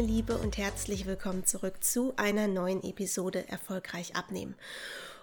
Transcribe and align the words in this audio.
meine 0.00 0.12
Liebe 0.12 0.38
und 0.38 0.56
herzlich 0.56 1.04
willkommen 1.04 1.44
zurück 1.44 1.84
zu 1.84 2.14
einer 2.16 2.48
neuen 2.48 2.82
Episode 2.82 3.46
Erfolgreich 3.48 4.16
abnehmen. 4.16 4.54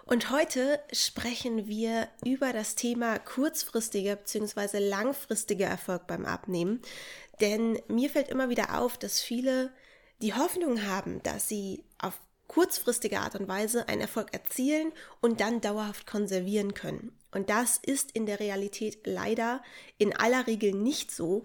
Und 0.06 0.30
heute 0.30 0.80
sprechen 0.92 1.68
wir 1.68 2.08
über 2.24 2.54
das 2.54 2.76
Thema 2.76 3.18
kurzfristiger 3.18 4.18
bzw. 4.18 4.78
langfristiger 4.78 5.66
Erfolg 5.66 6.06
beim 6.06 6.26
Abnehmen. 6.26 6.80
Denn 7.42 7.80
mir 7.88 8.12
fällt 8.12 8.30
immer 8.30 8.50
wieder 8.50 8.80
auf, 8.80 9.00
dass 9.00 9.20
viele 9.20 9.74
die 10.22 10.36
Hoffnung 10.36 10.86
haben, 10.86 11.24
dass 11.24 11.50
sie 11.50 11.84
auf 11.98 12.14
kurzfristige 12.46 13.22
Art 13.22 13.34
und 13.34 13.48
Weise 13.48 13.88
einen 13.88 14.02
Erfolg 14.02 14.32
erzielen 14.32 14.92
und 15.22 15.40
dann 15.42 15.60
dauerhaft 15.60 16.06
konservieren 16.06 16.76
können. 16.76 17.18
Und 17.32 17.50
das 17.50 17.80
ist 17.82 18.12
in 18.12 18.28
der 18.28 18.40
Realität 18.40 19.08
leider 19.08 19.64
in 19.98 20.16
aller 20.16 20.46
Regel 20.46 20.74
nicht 20.74 21.10
so, 21.10 21.42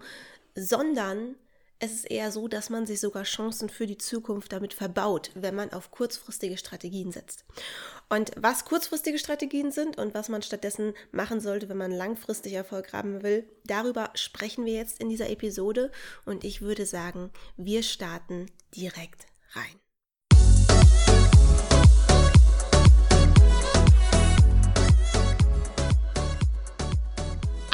sondern 0.55 1.33
es 1.83 1.91
ist 1.91 2.09
eher 2.09 2.31
so, 2.31 2.47
dass 2.47 2.69
man 2.69 2.85
sich 2.85 3.01
sogar 3.01 3.23
Chancen 3.23 3.67
für 3.67 3.85
die 3.85 3.97
Zukunft 3.97 4.53
damit 4.53 4.73
verbaut, 4.73 5.31
wenn 5.35 5.53
man 5.53 5.73
auf 5.73 5.91
kurzfristige 5.91 6.57
Strategien 6.57 7.11
setzt. 7.11 7.43
Und 8.07 8.31
was 8.37 8.63
kurzfristige 8.63 9.19
Strategien 9.19 9.69
sind 9.69 9.97
und 9.97 10.13
was 10.13 10.29
man 10.29 10.41
stattdessen 10.41 10.93
machen 11.11 11.41
sollte, 11.41 11.67
wenn 11.67 11.77
man 11.77 11.91
langfristig 11.91 12.53
Erfolg 12.53 12.93
haben 12.93 13.21
will, 13.21 13.45
darüber 13.65 14.11
sprechen 14.13 14.63
wir 14.65 14.73
jetzt 14.73 15.01
in 15.01 15.09
dieser 15.09 15.29
Episode 15.29 15.91
und 16.25 16.45
ich 16.45 16.61
würde 16.61 16.85
sagen, 16.85 17.31
wir 17.57 17.83
starten 17.83 18.49
direkt 18.73 19.25
rein. 19.51 19.82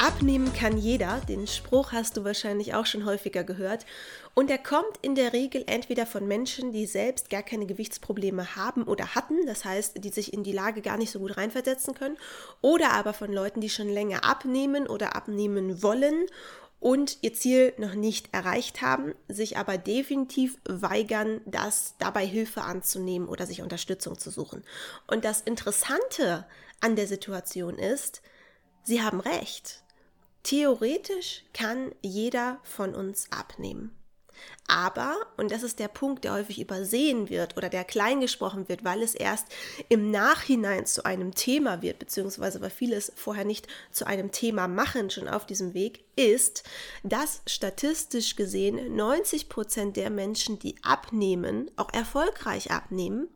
Abnehmen 0.02 0.54
kann 0.54 0.78
jeder, 0.78 1.20
den 1.28 1.46
Spruch 1.46 1.92
hast 1.92 2.16
du 2.16 2.24
wahrscheinlich 2.24 2.72
auch 2.72 2.86
schon 2.86 3.04
häufiger 3.04 3.44
gehört. 3.44 3.84
Und 4.32 4.50
er 4.50 4.56
kommt 4.56 4.96
in 5.02 5.14
der 5.14 5.34
Regel 5.34 5.62
entweder 5.66 6.06
von 6.06 6.26
Menschen, 6.26 6.72
die 6.72 6.86
selbst 6.86 7.28
gar 7.28 7.42
keine 7.42 7.66
Gewichtsprobleme 7.66 8.56
haben 8.56 8.84
oder 8.84 9.14
hatten, 9.14 9.44
das 9.44 9.66
heißt, 9.66 10.02
die 10.02 10.08
sich 10.08 10.32
in 10.32 10.42
die 10.42 10.52
Lage 10.52 10.80
gar 10.80 10.96
nicht 10.96 11.10
so 11.10 11.18
gut 11.18 11.36
reinversetzen 11.36 11.94
können, 11.94 12.16
oder 12.62 12.92
aber 12.92 13.12
von 13.12 13.30
Leuten, 13.30 13.60
die 13.60 13.68
schon 13.68 13.90
länger 13.90 14.24
abnehmen 14.24 14.86
oder 14.86 15.14
abnehmen 15.14 15.82
wollen 15.82 16.24
und 16.78 17.18
ihr 17.20 17.34
Ziel 17.34 17.74
noch 17.76 17.92
nicht 17.92 18.32
erreicht 18.32 18.80
haben, 18.80 19.14
sich 19.28 19.58
aber 19.58 19.76
definitiv 19.76 20.56
weigern, 20.64 21.42
das 21.44 21.96
dabei 21.98 22.26
Hilfe 22.26 22.62
anzunehmen 22.62 23.28
oder 23.28 23.44
sich 23.44 23.60
Unterstützung 23.60 24.18
zu 24.18 24.30
suchen. 24.30 24.64
Und 25.06 25.26
das 25.26 25.42
Interessante 25.42 26.46
an 26.80 26.96
der 26.96 27.06
Situation 27.06 27.78
ist, 27.78 28.22
sie 28.82 29.02
haben 29.02 29.20
recht. 29.20 29.82
Theoretisch 30.42 31.44
kann 31.52 31.92
jeder 32.02 32.58
von 32.62 32.94
uns 32.94 33.30
abnehmen. 33.30 33.94
Aber, 34.66 35.16
und 35.36 35.50
das 35.50 35.62
ist 35.62 35.80
der 35.80 35.88
Punkt, 35.88 36.24
der 36.24 36.32
häufig 36.32 36.60
übersehen 36.60 37.28
wird 37.28 37.56
oder 37.56 37.68
der 37.68 37.84
klein 37.84 38.20
gesprochen 38.20 38.68
wird, 38.68 38.84
weil 38.84 39.02
es 39.02 39.14
erst 39.14 39.46
im 39.88 40.10
Nachhinein 40.10 40.86
zu 40.86 41.04
einem 41.04 41.34
Thema 41.34 41.82
wird, 41.82 41.98
beziehungsweise 41.98 42.60
weil 42.60 42.70
viele 42.70 42.96
es 42.96 43.12
vorher 43.16 43.44
nicht 43.44 43.66
zu 43.90 44.06
einem 44.06 44.30
Thema 44.30 44.68
machen, 44.68 45.10
schon 45.10 45.28
auf 45.28 45.44
diesem 45.44 45.74
Weg, 45.74 46.04
ist, 46.14 46.62
dass 47.02 47.42
statistisch 47.46 48.36
gesehen 48.36 48.94
90 48.94 49.48
Prozent 49.48 49.96
der 49.96 50.08
Menschen, 50.08 50.58
die 50.58 50.76
abnehmen, 50.82 51.70
auch 51.76 51.92
erfolgreich 51.92 52.70
abnehmen, 52.70 53.28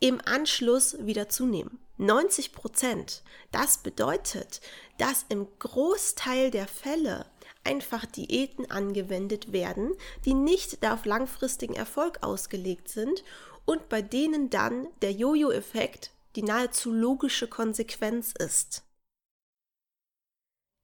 im 0.00 0.20
Anschluss 0.24 0.96
wieder 0.98 1.28
zunehmen. 1.28 1.78
90 1.96 2.52
Prozent. 2.52 3.22
Das 3.52 3.78
bedeutet, 3.78 4.60
dass 4.98 5.26
im 5.28 5.46
Großteil 5.58 6.50
der 6.50 6.68
Fälle 6.68 7.26
einfach 7.64 8.04
Diäten 8.06 8.70
angewendet 8.70 9.52
werden, 9.52 9.94
die 10.24 10.34
nicht 10.34 10.84
auf 10.86 11.04
langfristigen 11.04 11.74
Erfolg 11.74 12.22
ausgelegt 12.22 12.88
sind 12.88 13.24
und 13.64 13.88
bei 13.88 14.02
denen 14.02 14.50
dann 14.50 14.88
der 15.02 15.12
Jojo-Effekt 15.12 16.10
die 16.36 16.42
nahezu 16.42 16.92
logische 16.92 17.48
Konsequenz 17.48 18.34
ist. 18.36 18.82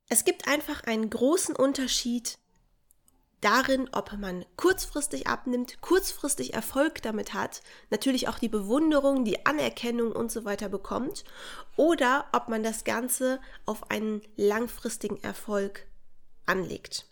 Es 0.08 0.24
gibt 0.24 0.48
einfach 0.48 0.84
einen 0.84 1.10
großen 1.10 1.54
Unterschied 1.54 2.38
darin, 3.40 3.88
ob 3.92 4.12
man 4.18 4.44
kurzfristig 4.56 5.26
abnimmt, 5.26 5.80
kurzfristig 5.80 6.54
Erfolg 6.54 7.02
damit 7.02 7.34
hat, 7.34 7.62
natürlich 7.90 8.28
auch 8.28 8.38
die 8.38 8.48
Bewunderung, 8.48 9.24
die 9.24 9.46
Anerkennung 9.46 10.12
und 10.12 10.30
so 10.30 10.44
weiter 10.44 10.68
bekommt, 10.68 11.24
oder 11.76 12.26
ob 12.32 12.48
man 12.48 12.62
das 12.62 12.84
Ganze 12.84 13.40
auf 13.66 13.90
einen 13.90 14.22
langfristigen 14.36 15.22
Erfolg 15.22 15.86
anlegt. 16.46 17.06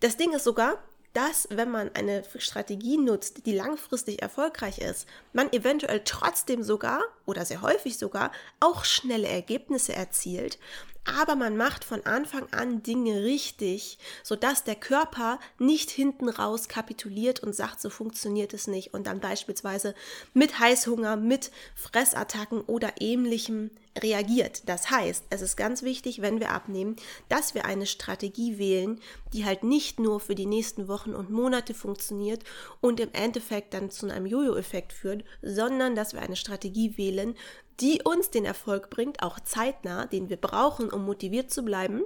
Das 0.00 0.16
Ding 0.16 0.32
ist 0.32 0.44
sogar, 0.44 0.78
dass 1.12 1.46
wenn 1.50 1.70
man 1.70 1.94
eine 1.94 2.22
Strategie 2.38 2.96
nutzt, 2.96 3.44
die 3.46 3.54
langfristig 3.54 4.22
erfolgreich 4.22 4.78
ist, 4.78 5.06
man 5.32 5.52
eventuell 5.52 6.02
trotzdem 6.04 6.62
sogar 6.62 7.02
oder 7.26 7.44
sehr 7.44 7.60
häufig 7.60 7.98
sogar 7.98 8.32
auch 8.60 8.84
schnelle 8.84 9.28
Ergebnisse 9.28 9.94
erzielt, 9.94 10.58
aber 11.04 11.34
man 11.34 11.56
macht 11.56 11.84
von 11.84 12.06
Anfang 12.06 12.46
an 12.52 12.82
Dinge 12.82 13.24
richtig, 13.24 13.98
sodass 14.22 14.64
der 14.64 14.76
Körper 14.76 15.40
nicht 15.58 15.90
hinten 15.90 16.28
raus 16.28 16.68
kapituliert 16.68 17.40
und 17.40 17.54
sagt, 17.54 17.80
so 17.80 17.90
funktioniert 17.90 18.54
es 18.54 18.68
nicht. 18.68 18.94
Und 18.94 19.06
dann 19.06 19.20
beispielsweise 19.20 19.94
mit 20.32 20.60
Heißhunger, 20.60 21.16
mit 21.16 21.50
Fressattacken 21.74 22.60
oder 22.60 23.00
ähnlichem 23.00 23.70
reagiert. 24.00 24.68
Das 24.68 24.90
heißt, 24.90 25.26
es 25.30 25.42
ist 25.42 25.56
ganz 25.56 25.82
wichtig, 25.82 26.22
wenn 26.22 26.40
wir 26.40 26.50
abnehmen, 26.50 26.96
dass 27.28 27.54
wir 27.54 27.64
eine 27.64 27.86
Strategie 27.86 28.58
wählen, 28.58 29.00
die 29.32 29.44
halt 29.44 29.64
nicht 29.64 30.00
nur 30.00 30.20
für 30.20 30.34
die 30.34 30.46
nächsten 30.46 30.88
Wochen 30.88 31.14
und 31.14 31.30
Monate 31.30 31.74
funktioniert 31.74 32.42
und 32.80 33.00
im 33.00 33.10
Endeffekt 33.12 33.74
dann 33.74 33.90
zu 33.90 34.10
einem 34.10 34.26
Jojo-Effekt 34.26 34.92
führt, 34.92 35.24
sondern 35.42 35.94
dass 35.94 36.14
wir 36.14 36.22
eine 36.22 36.36
Strategie 36.36 36.96
wählen, 36.96 37.34
die 37.80 38.00
uns 38.02 38.30
den 38.30 38.44
Erfolg 38.44 38.90
bringt, 38.90 39.22
auch 39.22 39.40
zeitnah, 39.40 40.06
den 40.06 40.28
wir 40.28 40.36
brauchen, 40.36 40.90
um 40.90 41.04
motiviert 41.04 41.50
zu 41.50 41.62
bleiben, 41.62 42.02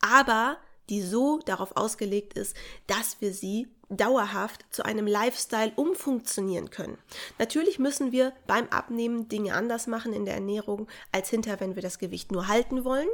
aber 0.00 0.58
die 0.88 1.02
so 1.02 1.40
darauf 1.44 1.76
ausgelegt 1.76 2.34
ist, 2.34 2.56
dass 2.86 3.20
wir 3.20 3.32
sie 3.32 3.68
dauerhaft 3.88 4.64
zu 4.70 4.84
einem 4.84 5.06
Lifestyle 5.06 5.72
umfunktionieren 5.76 6.70
können. 6.70 6.98
Natürlich 7.38 7.78
müssen 7.78 8.12
wir 8.12 8.32
beim 8.46 8.68
Abnehmen 8.68 9.28
Dinge 9.28 9.54
anders 9.54 9.86
machen 9.86 10.12
in 10.12 10.24
der 10.24 10.34
Ernährung 10.34 10.88
als 11.12 11.30
hinter, 11.30 11.60
wenn 11.60 11.76
wir 11.76 11.82
das 11.82 11.98
Gewicht 11.98 12.32
nur 12.32 12.48
halten 12.48 12.84
wollen, 12.84 13.08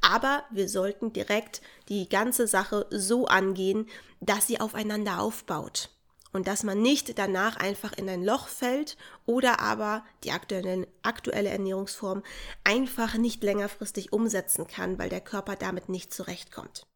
aber 0.00 0.44
wir 0.50 0.68
sollten 0.68 1.12
direkt 1.12 1.60
die 1.88 2.08
ganze 2.08 2.46
Sache 2.46 2.86
so 2.90 3.26
angehen, 3.26 3.86
dass 4.20 4.46
sie 4.46 4.60
aufeinander 4.60 5.20
aufbaut 5.20 5.90
und 6.32 6.48
dass 6.48 6.64
man 6.64 6.82
nicht 6.82 7.18
danach 7.18 7.56
einfach 7.56 7.92
in 7.92 8.08
ein 8.08 8.24
Loch 8.24 8.48
fällt 8.48 8.96
oder 9.24 9.60
aber 9.60 10.04
die 10.24 10.32
aktuelle, 10.32 10.88
aktuelle 11.02 11.48
Ernährungsform 11.50 12.22
einfach 12.64 13.14
nicht 13.16 13.42
längerfristig 13.42 14.12
umsetzen 14.12 14.66
kann, 14.66 14.98
weil 14.98 15.08
der 15.08 15.20
Körper 15.20 15.56
damit 15.56 15.88
nicht 15.88 16.12
zurechtkommt. 16.12 16.86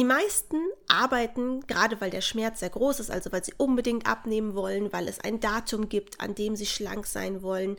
Die 0.00 0.06
meisten 0.06 0.56
arbeiten, 0.88 1.60
gerade 1.66 2.00
weil 2.00 2.08
der 2.08 2.22
Schmerz 2.22 2.60
sehr 2.60 2.70
groß 2.70 3.00
ist, 3.00 3.10
also 3.10 3.32
weil 3.32 3.44
sie 3.44 3.52
unbedingt 3.58 4.06
abnehmen 4.06 4.54
wollen, 4.54 4.94
weil 4.94 5.06
es 5.06 5.20
ein 5.20 5.40
Datum 5.40 5.90
gibt, 5.90 6.20
an 6.20 6.34
dem 6.34 6.56
sie 6.56 6.64
schlank 6.64 7.06
sein 7.06 7.42
wollen, 7.42 7.76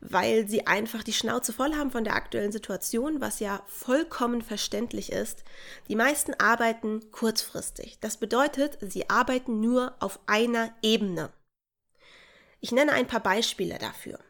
weil 0.00 0.46
sie 0.46 0.68
einfach 0.68 1.02
die 1.02 1.12
Schnauze 1.12 1.52
voll 1.52 1.74
haben 1.74 1.90
von 1.90 2.04
der 2.04 2.14
aktuellen 2.14 2.52
Situation, 2.52 3.20
was 3.20 3.40
ja 3.40 3.64
vollkommen 3.66 4.42
verständlich 4.42 5.10
ist. 5.10 5.42
Die 5.88 5.96
meisten 5.96 6.34
arbeiten 6.34 7.10
kurzfristig. 7.10 7.98
Das 8.00 8.16
bedeutet, 8.18 8.78
sie 8.80 9.10
arbeiten 9.10 9.58
nur 9.58 9.96
auf 9.98 10.20
einer 10.28 10.72
Ebene. 10.82 11.32
Ich 12.60 12.70
nenne 12.70 12.92
ein 12.92 13.08
paar 13.08 13.24
Beispiele 13.24 13.78
dafür. 13.78 14.20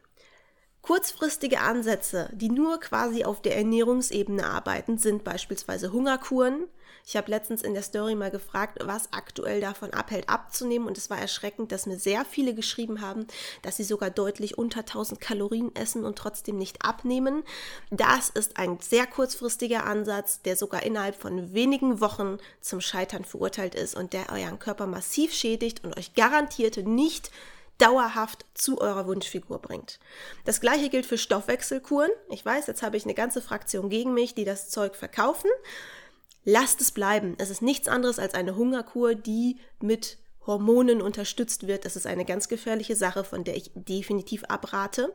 Kurzfristige 0.81 1.59
Ansätze, 1.59 2.31
die 2.33 2.49
nur 2.49 2.79
quasi 2.79 3.25
auf 3.25 3.43
der 3.43 3.57
Ernährungsebene 3.57 4.43
arbeiten, 4.43 4.97
sind 4.97 5.23
beispielsweise 5.23 5.91
Hungerkuren, 5.91 6.67
ich 7.07 7.15
habe 7.15 7.31
letztens 7.31 7.61
in 7.61 7.73
der 7.73 7.83
Story 7.83 8.15
mal 8.15 8.31
gefragt, 8.31 8.79
was 8.83 9.13
aktuell 9.13 9.61
davon 9.61 9.93
abhält, 9.93 10.27
abzunehmen. 10.27 10.89
Und 10.89 10.97
es 10.97 11.09
war 11.09 11.17
erschreckend, 11.17 11.71
dass 11.71 11.85
mir 11.85 11.97
sehr 11.97 12.25
viele 12.25 12.53
geschrieben 12.53 12.99
haben, 12.99 13.27
dass 13.61 13.77
sie 13.77 13.85
sogar 13.85 14.09
deutlich 14.09 14.57
unter 14.57 14.81
1000 14.81 15.21
Kalorien 15.21 15.73
essen 15.73 16.03
und 16.03 16.17
trotzdem 16.17 16.57
nicht 16.57 16.83
abnehmen. 16.83 17.43
Das 17.91 18.27
ist 18.27 18.57
ein 18.57 18.79
sehr 18.81 19.07
kurzfristiger 19.07 19.85
Ansatz, 19.85 20.41
der 20.41 20.57
sogar 20.57 20.83
innerhalb 20.83 21.15
von 21.15 21.53
wenigen 21.53 22.01
Wochen 22.01 22.39
zum 22.59 22.81
Scheitern 22.81 23.23
verurteilt 23.23 23.73
ist 23.73 23.95
und 23.95 24.11
der 24.11 24.29
euren 24.29 24.59
Körper 24.59 24.85
massiv 24.85 25.33
schädigt 25.33 25.85
und 25.85 25.95
euch 25.97 26.13
garantiert 26.13 26.75
nicht 26.85 27.31
dauerhaft 27.77 28.45
zu 28.53 28.81
eurer 28.81 29.07
Wunschfigur 29.07 29.59
bringt. 29.59 29.99
Das 30.43 30.59
gleiche 30.59 30.89
gilt 30.89 31.05
für 31.05 31.17
Stoffwechselkuren. 31.17 32.11
Ich 32.29 32.43
weiß, 32.43 32.67
jetzt 32.67 32.81
habe 32.81 32.97
ich 32.97 33.05
eine 33.05 33.13
ganze 33.13 33.41
Fraktion 33.41 33.89
gegen 33.89 34.13
mich, 34.13 34.35
die 34.35 34.45
das 34.45 34.69
Zeug 34.69 34.95
verkaufen. 34.97 35.49
Lasst 36.49 36.79
es 36.79 36.91
bleiben. 36.93 37.35
Es 37.39 37.49
ist 37.49 37.61
nichts 37.61 37.89
anderes 37.89 38.19
als 38.19 38.33
eine 38.33 38.55
Hungerkur, 38.55 39.15
die 39.15 39.57
mit 39.81 40.17
Hormonen 40.45 41.01
unterstützt 41.01 41.67
wird. 41.67 41.83
Das 41.83 41.97
ist 41.97 42.07
eine 42.07 42.23
ganz 42.23 42.47
gefährliche 42.47 42.95
Sache, 42.95 43.25
von 43.25 43.43
der 43.43 43.57
ich 43.57 43.69
definitiv 43.75 44.45
abrate. 44.45 45.13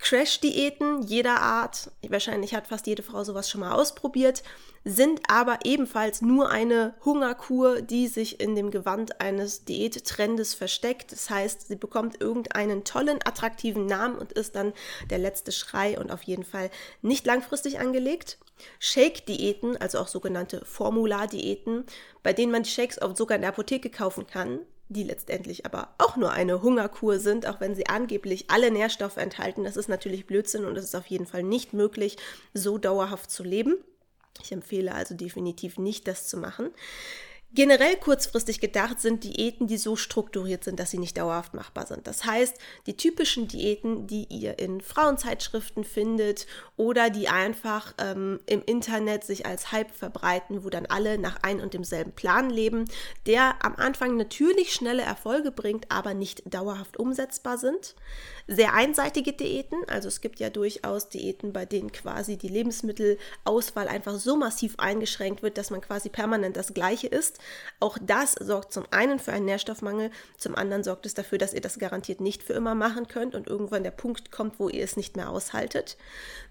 Crash-Diäten 0.00 1.02
jeder 1.02 1.40
Art, 1.40 1.92
wahrscheinlich 2.08 2.52
hat 2.52 2.66
fast 2.66 2.88
jede 2.88 3.04
Frau 3.04 3.22
sowas 3.22 3.48
schon 3.48 3.60
mal 3.60 3.74
ausprobiert, 3.74 4.42
sind 4.84 5.20
aber 5.28 5.60
ebenfalls 5.62 6.20
nur 6.20 6.50
eine 6.50 6.94
Hungerkur, 7.04 7.80
die 7.80 8.08
sich 8.08 8.40
in 8.40 8.56
dem 8.56 8.72
Gewand 8.72 9.20
eines 9.20 9.64
Diättrendes 9.64 10.52
versteckt. 10.52 11.12
Das 11.12 11.30
heißt, 11.30 11.68
sie 11.68 11.76
bekommt 11.76 12.20
irgendeinen 12.20 12.82
tollen, 12.82 13.20
attraktiven 13.24 13.86
Namen 13.86 14.18
und 14.18 14.32
ist 14.32 14.56
dann 14.56 14.72
der 15.10 15.18
letzte 15.18 15.52
Schrei 15.52 15.96
und 15.96 16.10
auf 16.10 16.22
jeden 16.22 16.44
Fall 16.44 16.72
nicht 17.02 17.24
langfristig 17.24 17.78
angelegt. 17.78 18.36
Shake-Diäten, 18.78 19.76
also 19.76 19.98
auch 19.98 20.08
sogenannte 20.08 20.64
Formular-Diäten, 20.64 21.84
bei 22.22 22.32
denen 22.32 22.52
man 22.52 22.62
die 22.62 22.70
Shakes 22.70 22.98
auch 22.98 23.16
sogar 23.16 23.36
in 23.36 23.42
der 23.42 23.50
Apotheke 23.50 23.90
kaufen 23.90 24.26
kann, 24.26 24.60
die 24.88 25.02
letztendlich 25.02 25.66
aber 25.66 25.94
auch 25.98 26.16
nur 26.16 26.32
eine 26.32 26.62
Hungerkur 26.62 27.18
sind, 27.18 27.46
auch 27.46 27.60
wenn 27.60 27.74
sie 27.74 27.86
angeblich 27.86 28.50
alle 28.50 28.70
Nährstoffe 28.70 29.16
enthalten. 29.16 29.64
Das 29.64 29.76
ist 29.76 29.88
natürlich 29.88 30.26
Blödsinn 30.26 30.64
und 30.64 30.76
es 30.76 30.84
ist 30.84 30.94
auf 30.94 31.06
jeden 31.06 31.26
Fall 31.26 31.42
nicht 31.42 31.72
möglich, 31.72 32.16
so 32.52 32.78
dauerhaft 32.78 33.30
zu 33.30 33.42
leben. 33.42 33.76
Ich 34.42 34.52
empfehle 34.52 34.94
also 34.94 35.14
definitiv 35.14 35.78
nicht, 35.78 36.08
das 36.08 36.26
zu 36.28 36.36
machen. 36.36 36.70
Generell 37.54 37.94
kurzfristig 37.94 38.58
gedacht 38.58 39.00
sind 39.00 39.22
Diäten, 39.22 39.68
die 39.68 39.76
so 39.76 39.94
strukturiert 39.94 40.64
sind, 40.64 40.80
dass 40.80 40.90
sie 40.90 40.98
nicht 40.98 41.16
dauerhaft 41.16 41.54
machbar 41.54 41.86
sind. 41.86 42.04
Das 42.08 42.24
heißt, 42.24 42.56
die 42.86 42.96
typischen 42.96 43.46
Diäten, 43.46 44.08
die 44.08 44.26
ihr 44.28 44.58
in 44.58 44.80
Frauenzeitschriften 44.80 45.84
findet 45.84 46.48
oder 46.76 47.10
die 47.10 47.28
einfach 47.28 47.94
ähm, 47.98 48.40
im 48.46 48.64
Internet 48.66 49.22
sich 49.22 49.46
als 49.46 49.70
Hype 49.70 49.92
verbreiten, 49.92 50.64
wo 50.64 50.68
dann 50.68 50.86
alle 50.86 51.16
nach 51.16 51.36
ein 51.42 51.60
und 51.60 51.74
demselben 51.74 52.10
Plan 52.10 52.50
leben, 52.50 52.86
der 53.26 53.64
am 53.64 53.76
Anfang 53.76 54.16
natürlich 54.16 54.72
schnelle 54.72 55.02
Erfolge 55.02 55.52
bringt, 55.52 55.92
aber 55.92 56.12
nicht 56.12 56.42
dauerhaft 56.52 56.96
umsetzbar 56.96 57.58
sind. 57.58 57.94
Sehr 58.48 58.74
einseitige 58.74 59.32
Diäten, 59.32 59.78
also 59.86 60.08
es 60.08 60.20
gibt 60.20 60.40
ja 60.40 60.50
durchaus 60.50 61.08
Diäten, 61.08 61.52
bei 61.52 61.66
denen 61.66 61.92
quasi 61.92 62.36
die 62.36 62.48
Lebensmittelauswahl 62.48 63.86
einfach 63.86 64.18
so 64.18 64.36
massiv 64.36 64.74
eingeschränkt 64.78 65.44
wird, 65.44 65.56
dass 65.56 65.70
man 65.70 65.80
quasi 65.80 66.08
permanent 66.08 66.56
das 66.56 66.74
Gleiche 66.74 67.06
isst. 67.06 67.38
Auch 67.80 67.98
das 68.00 68.32
sorgt 68.32 68.72
zum 68.72 68.84
einen 68.90 69.18
für 69.18 69.32
einen 69.32 69.44
Nährstoffmangel, 69.44 70.10
zum 70.38 70.54
anderen 70.54 70.84
sorgt 70.84 71.06
es 71.06 71.14
dafür, 71.14 71.38
dass 71.38 71.54
ihr 71.54 71.60
das 71.60 71.78
garantiert 71.78 72.20
nicht 72.20 72.42
für 72.42 72.52
immer 72.54 72.74
machen 72.74 73.08
könnt 73.08 73.34
und 73.34 73.46
irgendwann 73.46 73.82
der 73.82 73.90
Punkt 73.90 74.30
kommt, 74.30 74.58
wo 74.58 74.68
ihr 74.68 74.84
es 74.84 74.96
nicht 74.96 75.16
mehr 75.16 75.30
aushaltet. 75.30 75.96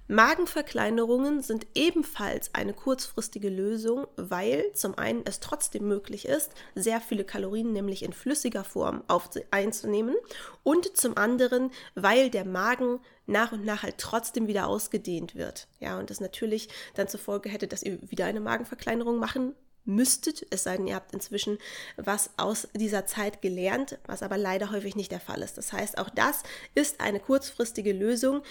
Magenverkleinerungen 0.10 1.42
sind 1.42 1.66
ebenfalls 1.76 2.54
eine 2.54 2.74
kurzfristige 2.74 3.48
Lösung, 3.50 4.06
weil 4.18 4.72
zum 4.74 4.98
einen 4.98 5.22
es 5.26 5.40
trotzdem 5.40 5.88
möglich 5.88 6.28
ist, 6.28 6.52
sehr 6.76 7.00
viele 7.00 7.24
Kalorien 7.24 7.72
nämlich 7.72 8.04
in 8.04 8.12
flüssiger 8.12 8.66
Form 8.66 9.04
auf, 9.08 9.30
einzunehmen 9.52 10.16
und 10.64 10.98
zum 10.98 11.18
anderen, 11.18 11.72
weil 11.96 12.30
der 12.30 12.44
Magen 12.44 13.00
nach 13.28 13.54
und 13.54 13.64
nach 13.64 13.84
halt 13.84 13.98
trotzdem 13.98 14.48
wieder 14.48 14.68
ausgedehnt 14.68 15.36
wird. 15.36 15.68
Ja, 15.80 15.98
und 15.98 16.10
das 16.10 16.20
natürlich 16.20 16.68
dann 16.96 17.08
zur 17.08 17.22
Folge 17.22 17.48
hätte, 17.48 17.68
dass 17.68 17.84
ihr 17.84 18.00
wieder 18.12 18.26
eine 18.26 18.42
Magenverkleinerung 18.42 19.18
machen 19.18 19.56
müsstet, 19.86 20.46
es 20.50 20.64
sei 20.64 20.78
denn, 20.78 20.88
ihr 20.88 20.96
habt 20.96 21.14
inzwischen 21.14 21.58
was 21.98 22.30
aus 22.38 22.68
dieser 22.74 23.06
Zeit 23.06 23.42
gelernt, 23.42 24.00
was 24.06 24.24
aber 24.24 24.38
leider 24.38 24.72
häufig 24.72 24.96
nicht 24.96 25.12
der 25.12 25.20
Fall 25.20 25.42
ist. 25.42 25.58
Das 25.58 25.74
heißt, 25.74 25.98
auch 25.98 26.10
das 26.10 26.44
ist 26.76 27.02
eine 27.02 27.20
kurzfristige 27.20 27.94
Lösung, 27.94 28.44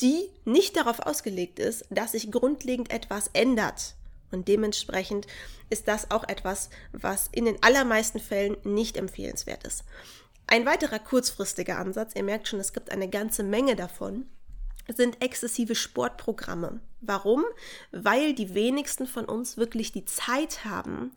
die 0.00 0.28
nicht 0.44 0.76
darauf 0.76 1.00
ausgelegt 1.00 1.58
ist, 1.58 1.84
dass 1.90 2.12
sich 2.12 2.30
grundlegend 2.30 2.90
etwas 2.90 3.30
ändert. 3.32 3.94
Und 4.30 4.48
dementsprechend 4.48 5.26
ist 5.70 5.88
das 5.88 6.10
auch 6.10 6.24
etwas, 6.24 6.70
was 6.92 7.28
in 7.32 7.44
den 7.44 7.62
allermeisten 7.62 8.20
Fällen 8.20 8.56
nicht 8.64 8.96
empfehlenswert 8.96 9.64
ist. 9.64 9.84
Ein 10.48 10.66
weiterer 10.66 10.98
kurzfristiger 10.98 11.78
Ansatz, 11.78 12.12
ihr 12.14 12.22
merkt 12.22 12.46
schon, 12.46 12.60
es 12.60 12.72
gibt 12.72 12.90
eine 12.90 13.08
ganze 13.08 13.42
Menge 13.42 13.74
davon, 13.74 14.26
sind 14.88 15.22
exzessive 15.22 15.74
Sportprogramme. 15.74 16.80
Warum? 17.00 17.44
Weil 17.92 18.34
die 18.34 18.54
wenigsten 18.54 19.06
von 19.06 19.24
uns 19.24 19.56
wirklich 19.56 19.92
die 19.92 20.04
Zeit 20.04 20.64
haben, 20.64 21.12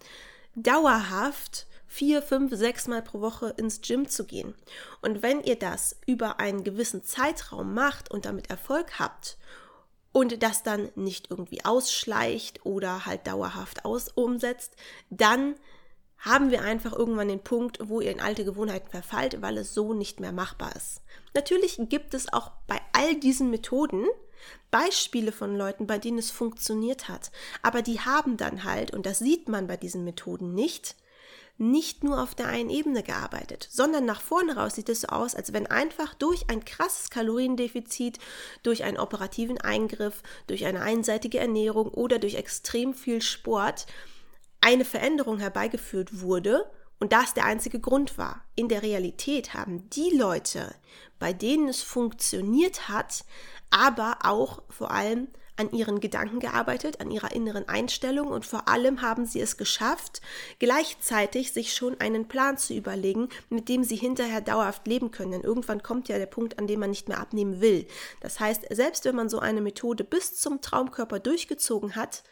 dauerhaft 0.56 1.68
vier, 1.88 2.22
fünf, 2.22 2.56
sechs 2.56 2.88
Mal 2.88 3.02
pro 3.02 3.20
Woche 3.20 3.54
ins 3.58 3.82
Gym 3.82 4.08
zu 4.08 4.26
gehen. 4.26 4.54
Und 5.02 5.22
wenn 5.24 5.42
ihr 5.44 5.58
das 5.58 5.96
über 6.06 6.40
einen 6.40 6.64
gewissen 6.64 7.04
Zeitraum 7.04 7.74
macht 7.74 8.12
und 8.12 8.26
damit 8.26 8.50
Erfolg 8.50 9.00
habt 9.00 9.38
und 10.12 10.42
das 10.44 10.64
dann 10.64 10.90
nicht 10.96 11.32
irgendwie 11.32 11.66
ausschleicht 11.66 12.66
oder 12.66 13.06
halt 13.06 13.26
dauerhaft 13.28 13.86
aus 13.86 14.10
umsetzt, 14.10 14.76
dann 15.10 15.56
haben 16.20 16.52
wir 16.52 16.62
einfach 16.62 16.94
irgendwann 16.94 17.30
den 17.30 17.44
Punkt, 17.44 17.80
wo 17.84 18.02
ihr 18.02 18.12
in 18.12 18.20
alte 18.20 18.44
Gewohnheiten 18.46 18.90
verfallt, 18.90 19.42
weil 19.42 19.58
es 19.58 19.74
so 19.74 19.94
nicht 19.94 20.20
mehr 20.20 20.32
machbar 20.32 20.76
ist. 20.76 21.02
Natürlich 21.34 21.80
gibt 21.90 22.14
es 22.14 22.32
auch 22.32 22.52
bei 22.68 22.80
all 22.94 23.16
diesen 23.16 23.50
Methoden 23.50 24.06
Beispiele 24.72 25.32
von 25.32 25.56
Leuten, 25.56 25.88
bei 25.88 25.98
denen 25.98 26.18
es 26.18 26.32
funktioniert 26.32 27.10
hat, 27.10 27.32
aber 27.62 27.82
die 27.82 28.00
haben 28.00 28.38
dann 28.38 28.64
halt, 28.64 28.92
und 28.92 29.06
das 29.06 29.20
sieht 29.20 29.50
man 29.50 29.68
bei 29.68 29.78
diesen 29.78 30.04
Methoden 30.04 30.54
nicht, 30.54 30.96
nicht 31.58 32.06
nur 32.06 32.24
auf 32.24 32.36
der 32.36 32.48
einen 32.48 32.70
Ebene 32.70 33.04
gearbeitet, 33.04 33.68
sondern 33.70 34.06
nach 34.06 34.22
vorne 34.22 34.56
raus 34.56 34.76
sieht 34.76 34.88
es 34.88 35.02
so 35.02 35.08
aus, 35.08 35.36
als 35.36 35.52
wenn 35.52 35.68
einfach 35.68 36.14
durch 36.14 36.50
ein 36.50 36.64
krasses 36.64 37.10
Kaloriendefizit, 37.10 38.18
durch 38.64 38.86
einen 38.86 38.98
operativen 38.98 39.60
Eingriff, 39.60 40.24
durch 40.48 40.66
eine 40.66 40.82
einseitige 40.82 41.40
Ernährung 41.40 41.90
oder 41.90 42.18
durch 42.18 42.36
extrem 42.36 42.94
viel 42.94 43.22
Sport 43.22 43.88
eine 44.62 44.86
Veränderung 44.86 45.40
herbeigeführt 45.40 46.22
wurde 46.22 46.70
und 47.00 47.14
das 47.14 47.34
der 47.34 47.46
einzige 47.46 47.80
Grund 47.80 48.18
war. 48.18 48.44
In 48.56 48.68
der 48.68 48.84
Realität 48.84 49.54
haben 49.54 49.90
die 49.90 50.16
Leute, 50.16 50.76
bei 51.18 51.34
denen 51.34 51.70
es 51.70 51.82
funktioniert 51.82 52.90
hat, 52.90 53.24
aber 53.70 54.20
auch 54.24 54.64
vor 54.70 54.92
allem 54.92 55.28
an 55.60 55.72
ihren 55.72 56.00
Gedanken 56.00 56.40
gearbeitet, 56.40 57.02
an 57.02 57.12
ihrer 57.12 57.34
inneren 57.34 57.68
Einstellung 57.68 58.30
und 58.30 58.46
vor 58.46 58.70
allem 58.70 59.02
haben 59.02 59.26
sie 59.26 59.42
es 59.42 59.58
geschafft, 59.58 60.22
gleichzeitig 60.58 61.52
sich 61.52 61.74
schon 61.74 62.00
einen 62.00 62.30
Plan 62.30 62.58
zu 62.58 62.74
überlegen, 62.74 63.28
mit 63.50 63.68
dem 63.68 63.84
sie 63.84 63.98
hinterher 63.98 64.40
dauerhaft 64.40 64.88
leben 64.88 65.12
können. 65.12 65.32
Denn 65.32 65.42
irgendwann 65.42 65.84
kommt 65.84 66.08
ja 66.08 66.18
der 66.18 66.28
Punkt, 66.28 66.58
an 66.58 66.68
dem 66.68 66.80
man 66.80 66.92
nicht 66.92 67.10
mehr 67.10 67.20
abnehmen 67.20 67.60
will. 67.60 67.86
Das 68.22 68.40
heißt, 68.40 68.66
selbst 68.72 69.04
wenn 69.04 69.16
man 69.16 69.28
so 69.28 69.40
eine 69.40 69.60
Methode 69.60 70.06
bis 70.06 70.40
zum 70.40 70.62
Traumkörper 70.62 71.20
durchgezogen 71.20 71.96
hat, 71.96 72.24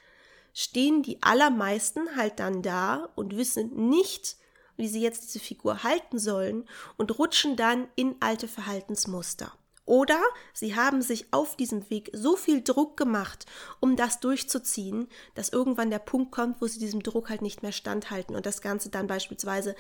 stehen 0.59 1.04
die 1.04 1.21
allermeisten 1.21 2.15
halt 2.15 2.39
dann 2.39 2.63
da 2.63 3.09
und 3.13 3.38
wissen 3.38 3.89
nicht, 3.89 4.38
wie 4.75 4.88
sie 4.88 5.01
jetzt 5.01 5.25
diese 5.25 5.39
Figur 5.39 5.83
halten 5.83 6.18
sollen 6.18 6.68
und 6.98 7.19
rutschen 7.19 7.56
dann 7.56 7.88
in 7.95 8.15
alte 8.21 8.48
Verhaltensmuster. 8.48 9.54
Oder 9.86 10.19
sie 10.54 10.75
haben 10.75 11.04
sich 11.04 11.31
auf 11.31 11.56
diesem 11.57 11.88
Weg 11.92 12.09
so 12.12 12.36
viel 12.36 12.64
Druck 12.64 12.97
gemacht, 12.97 13.45
um 13.81 13.95
das 13.95 14.19
durchzuziehen, 14.19 15.09
dass 15.35 15.49
irgendwann 15.49 15.92
der 15.92 15.99
Punkt 15.99 16.31
kommt, 16.31 16.59
wo 16.59 16.66
sie 16.66 16.80
diesem 16.80 17.04
Druck 17.04 17.30
halt 17.30 17.44
nicht 17.44 17.61
mehr 17.61 17.71
standhalten 17.71 18.35
und 18.35 18.47
das 18.47 18.59
Ganze 18.59 18.90
dann 18.90 19.06
beispielsweise 19.06 19.76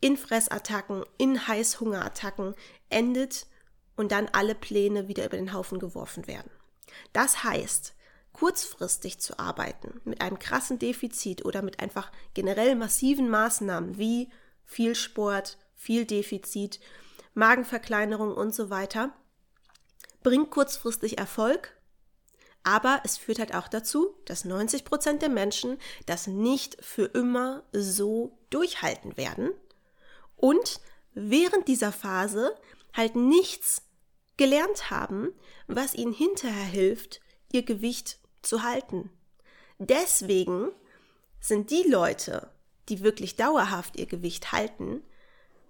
in 0.00 0.16
Fressattacken, 0.16 1.04
in 1.18 1.48
Heißhungerattacken 1.48 2.54
endet 2.90 3.48
und 3.96 4.12
dann 4.12 4.28
alle 4.32 4.54
Pläne 4.54 5.08
wieder 5.08 5.24
über 5.24 5.36
den 5.36 5.52
Haufen 5.52 5.80
geworfen 5.80 6.28
werden. 6.28 6.52
Das 7.12 7.42
heißt, 7.42 7.96
kurzfristig 8.32 9.18
zu 9.20 9.38
arbeiten, 9.38 10.00
mit 10.04 10.20
einem 10.20 10.38
krassen 10.38 10.78
Defizit 10.78 11.44
oder 11.44 11.62
mit 11.62 11.80
einfach 11.80 12.10
generell 12.34 12.74
massiven 12.74 13.28
Maßnahmen 13.28 13.98
wie 13.98 14.30
viel 14.64 14.94
Sport, 14.94 15.58
viel 15.74 16.06
Defizit, 16.06 16.80
Magenverkleinerung 17.34 18.34
und 18.34 18.54
so 18.54 18.70
weiter, 18.70 19.14
bringt 20.22 20.50
kurzfristig 20.50 21.18
Erfolg, 21.18 21.76
aber 22.62 23.00
es 23.04 23.18
führt 23.18 23.38
halt 23.38 23.54
auch 23.54 23.68
dazu, 23.68 24.14
dass 24.24 24.44
90 24.44 24.84
Prozent 24.84 25.22
der 25.22 25.28
Menschen 25.28 25.78
das 26.06 26.26
nicht 26.26 26.82
für 26.82 27.06
immer 27.06 27.64
so 27.72 28.38
durchhalten 28.50 29.16
werden 29.16 29.50
und 30.36 30.80
während 31.14 31.68
dieser 31.68 31.92
Phase 31.92 32.54
halt 32.92 33.16
nichts 33.16 33.82
gelernt 34.36 34.90
haben, 34.90 35.32
was 35.66 35.94
ihnen 35.94 36.12
hinterher 36.12 36.64
hilft, 36.64 37.20
ihr 37.52 37.62
Gewicht 37.62 38.18
zu 38.42 38.62
halten. 38.62 39.10
Deswegen 39.78 40.68
sind 41.40 41.70
die 41.70 41.84
Leute, 41.88 42.50
die 42.88 43.02
wirklich 43.02 43.36
dauerhaft 43.36 43.96
ihr 43.96 44.06
Gewicht 44.06 44.52
halten, 44.52 45.02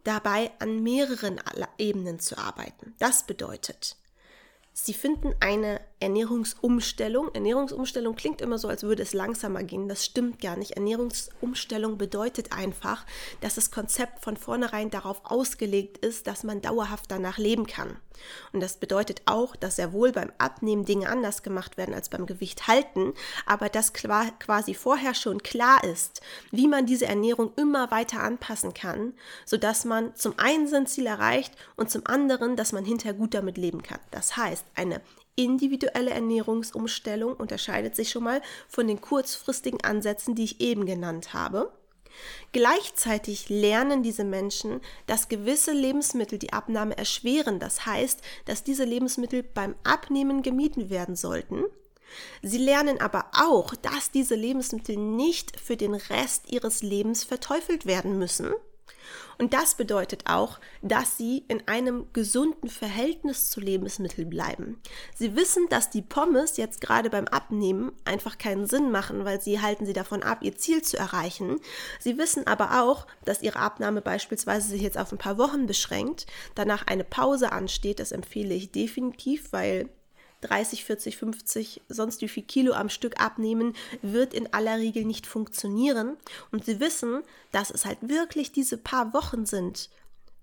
dabei 0.04 0.50
an 0.58 0.82
mehreren 0.82 1.40
Ebenen 1.78 2.18
zu 2.18 2.36
arbeiten. 2.36 2.94
Das 2.98 3.24
bedeutet, 3.24 3.96
Sie 4.74 4.94
finden 4.94 5.34
eine 5.40 5.82
Ernährungsumstellung. 6.00 7.28
Ernährungsumstellung 7.34 8.16
klingt 8.16 8.40
immer 8.40 8.56
so, 8.56 8.68
als 8.68 8.84
würde 8.84 9.02
es 9.02 9.12
langsamer 9.12 9.62
gehen. 9.64 9.86
Das 9.86 10.04
stimmt 10.04 10.40
gar 10.40 10.56
nicht. 10.56 10.72
Ernährungsumstellung 10.72 11.98
bedeutet 11.98 12.52
einfach, 12.52 13.04
dass 13.42 13.56
das 13.56 13.70
Konzept 13.70 14.24
von 14.24 14.38
vornherein 14.38 14.88
darauf 14.88 15.20
ausgelegt 15.24 15.98
ist, 15.98 16.26
dass 16.26 16.42
man 16.42 16.62
dauerhaft 16.62 17.10
danach 17.10 17.36
leben 17.36 17.66
kann. 17.66 17.98
Und 18.52 18.60
das 18.60 18.76
bedeutet 18.76 19.22
auch, 19.26 19.56
dass 19.56 19.76
sehr 19.76 19.92
wohl 19.92 20.12
beim 20.12 20.32
Abnehmen 20.38 20.84
Dinge 20.84 21.08
anders 21.08 21.42
gemacht 21.42 21.76
werden 21.76 21.94
als 21.94 22.08
beim 22.08 22.26
Gewicht 22.26 22.68
halten, 22.68 23.14
aber 23.46 23.68
dass 23.68 23.92
quasi 23.92 24.74
vorher 24.74 25.14
schon 25.14 25.42
klar 25.42 25.82
ist, 25.84 26.20
wie 26.50 26.68
man 26.68 26.86
diese 26.86 27.06
Ernährung 27.06 27.52
immer 27.56 27.90
weiter 27.90 28.22
anpassen 28.22 28.74
kann, 28.74 29.14
sodass 29.44 29.84
man 29.84 30.14
zum 30.14 30.38
einen 30.38 30.66
sein 30.66 30.86
Ziel 30.86 31.06
erreicht 31.06 31.54
und 31.76 31.90
zum 31.90 32.06
anderen, 32.06 32.56
dass 32.56 32.72
man 32.72 32.84
hinterher 32.84 33.14
gut 33.14 33.34
damit 33.34 33.56
leben 33.56 33.82
kann. 33.82 34.00
Das 34.10 34.36
heißt, 34.36 34.64
eine 34.74 35.00
individuelle 35.34 36.10
Ernährungsumstellung 36.10 37.34
unterscheidet 37.34 37.96
sich 37.96 38.10
schon 38.10 38.24
mal 38.24 38.42
von 38.68 38.86
den 38.86 39.00
kurzfristigen 39.00 39.82
Ansätzen, 39.82 40.34
die 40.34 40.44
ich 40.44 40.60
eben 40.60 40.84
genannt 40.84 41.32
habe. 41.32 41.72
Gleichzeitig 42.52 43.48
lernen 43.48 44.02
diese 44.02 44.24
Menschen, 44.24 44.80
dass 45.06 45.28
gewisse 45.28 45.72
Lebensmittel 45.72 46.38
die 46.38 46.52
Abnahme 46.52 46.96
erschweren. 46.96 47.58
Das 47.58 47.86
heißt, 47.86 48.20
dass 48.44 48.64
diese 48.64 48.84
Lebensmittel 48.84 49.42
beim 49.42 49.74
Abnehmen 49.84 50.42
gemieden 50.42 50.90
werden 50.90 51.16
sollten. 51.16 51.64
Sie 52.42 52.58
lernen 52.58 53.00
aber 53.00 53.26
auch, 53.32 53.74
dass 53.74 54.10
diese 54.10 54.34
Lebensmittel 54.34 54.96
nicht 54.96 55.58
für 55.58 55.76
den 55.76 55.94
Rest 55.94 56.50
ihres 56.50 56.82
Lebens 56.82 57.24
verteufelt 57.24 57.86
werden 57.86 58.18
müssen 58.18 58.52
und 59.38 59.54
das 59.54 59.74
bedeutet 59.74 60.24
auch, 60.26 60.60
dass 60.82 61.16
sie 61.16 61.44
in 61.48 61.66
einem 61.66 62.06
gesunden 62.12 62.68
Verhältnis 62.68 63.50
zu 63.50 63.60
Lebensmitteln 63.60 64.30
bleiben. 64.30 64.80
Sie 65.14 65.34
wissen, 65.34 65.66
dass 65.68 65.90
die 65.90 66.02
Pommes 66.02 66.56
jetzt 66.56 66.80
gerade 66.80 67.10
beim 67.10 67.26
Abnehmen 67.26 67.92
einfach 68.04 68.38
keinen 68.38 68.66
Sinn 68.66 68.90
machen, 68.90 69.24
weil 69.24 69.40
sie 69.40 69.60
halten 69.60 69.86
sie 69.86 69.92
davon 69.94 70.22
ab, 70.22 70.38
ihr 70.42 70.56
Ziel 70.56 70.82
zu 70.82 70.96
erreichen. 70.96 71.58
Sie 71.98 72.18
wissen 72.18 72.46
aber 72.46 72.82
auch, 72.82 73.06
dass 73.24 73.42
ihre 73.42 73.58
Abnahme 73.58 74.00
beispielsweise 74.00 74.68
sich 74.68 74.82
jetzt 74.82 74.98
auf 74.98 75.12
ein 75.12 75.18
paar 75.18 75.38
Wochen 75.38 75.66
beschränkt, 75.66 76.26
danach 76.54 76.86
eine 76.86 77.04
Pause 77.04 77.52
ansteht. 77.52 78.00
Das 78.00 78.12
empfehle 78.12 78.54
ich 78.54 78.70
definitiv, 78.70 79.52
weil 79.52 79.88
30, 80.42 80.84
40, 80.84 81.16
50, 81.16 81.82
sonst 81.88 82.20
wie 82.20 82.28
viel 82.28 82.42
Kilo 82.42 82.72
am 82.74 82.88
Stück 82.88 83.20
abnehmen, 83.20 83.74
wird 84.02 84.34
in 84.34 84.52
aller 84.52 84.76
Regel 84.76 85.04
nicht 85.04 85.26
funktionieren. 85.26 86.16
Und 86.50 86.64
sie 86.64 86.80
wissen, 86.80 87.22
dass 87.50 87.70
es 87.70 87.86
halt 87.86 87.98
wirklich 88.02 88.52
diese 88.52 88.76
paar 88.76 89.14
Wochen 89.14 89.46
sind, 89.46 89.88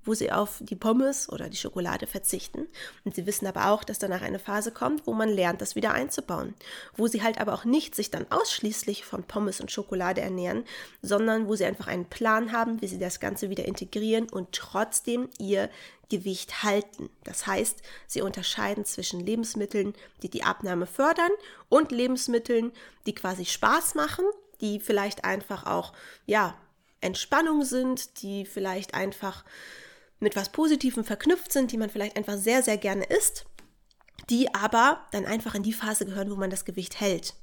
wo 0.05 0.13
sie 0.13 0.31
auf 0.31 0.57
die 0.61 0.75
Pommes 0.75 1.29
oder 1.29 1.49
die 1.49 1.57
Schokolade 1.57 2.07
verzichten. 2.07 2.67
Und 3.03 3.15
sie 3.15 3.25
wissen 3.25 3.45
aber 3.45 3.69
auch, 3.69 3.83
dass 3.83 3.99
danach 3.99 4.21
eine 4.21 4.39
Phase 4.39 4.71
kommt, 4.71 5.05
wo 5.05 5.13
man 5.13 5.29
lernt, 5.29 5.61
das 5.61 5.75
wieder 5.75 5.93
einzubauen. 5.93 6.55
Wo 6.95 7.07
sie 7.07 7.21
halt 7.21 7.39
aber 7.39 7.53
auch 7.53 7.65
nicht 7.65 7.95
sich 7.95 8.09
dann 8.09 8.25
ausschließlich 8.29 9.05
von 9.05 9.23
Pommes 9.23 9.59
und 9.59 9.71
Schokolade 9.71 10.21
ernähren, 10.21 10.63
sondern 11.01 11.47
wo 11.47 11.55
sie 11.55 11.65
einfach 11.65 11.87
einen 11.87 12.05
Plan 12.05 12.51
haben, 12.51 12.81
wie 12.81 12.87
sie 12.87 12.99
das 12.99 13.19
Ganze 13.19 13.49
wieder 13.49 13.65
integrieren 13.65 14.29
und 14.29 14.51
trotzdem 14.53 15.29
ihr 15.37 15.69
Gewicht 16.09 16.63
halten. 16.63 17.09
Das 17.23 17.47
heißt, 17.47 17.81
sie 18.07 18.21
unterscheiden 18.21 18.85
zwischen 18.85 19.19
Lebensmitteln, 19.19 19.93
die 20.23 20.29
die 20.29 20.43
Abnahme 20.43 20.87
fördern 20.87 21.31
und 21.69 21.91
Lebensmitteln, 21.91 22.71
die 23.05 23.15
quasi 23.15 23.45
Spaß 23.45 23.95
machen, 23.95 24.25
die 24.61 24.79
vielleicht 24.79 25.23
einfach 25.23 25.65
auch, 25.65 25.93
ja, 26.25 26.57
Entspannung 27.01 27.63
sind, 27.63 28.21
die 28.21 28.45
vielleicht 28.45 28.93
einfach 28.93 29.45
mit 30.19 30.35
was 30.35 30.51
Positivem 30.51 31.05
verknüpft 31.05 31.53
sind, 31.53 31.71
die 31.71 31.77
man 31.77 31.89
vielleicht 31.89 32.17
einfach 32.17 32.37
sehr, 32.37 32.61
sehr 32.61 32.77
gerne 32.77 33.05
isst, 33.05 33.45
die 34.29 34.53
aber 34.53 35.07
dann 35.11 35.25
einfach 35.25 35.55
in 35.55 35.63
die 35.63 35.73
Phase 35.73 36.05
gehören, 36.05 36.29
wo 36.29 36.35
man 36.35 36.49
das 36.49 36.65
Gewicht 36.65 36.99
hält. 36.99 37.35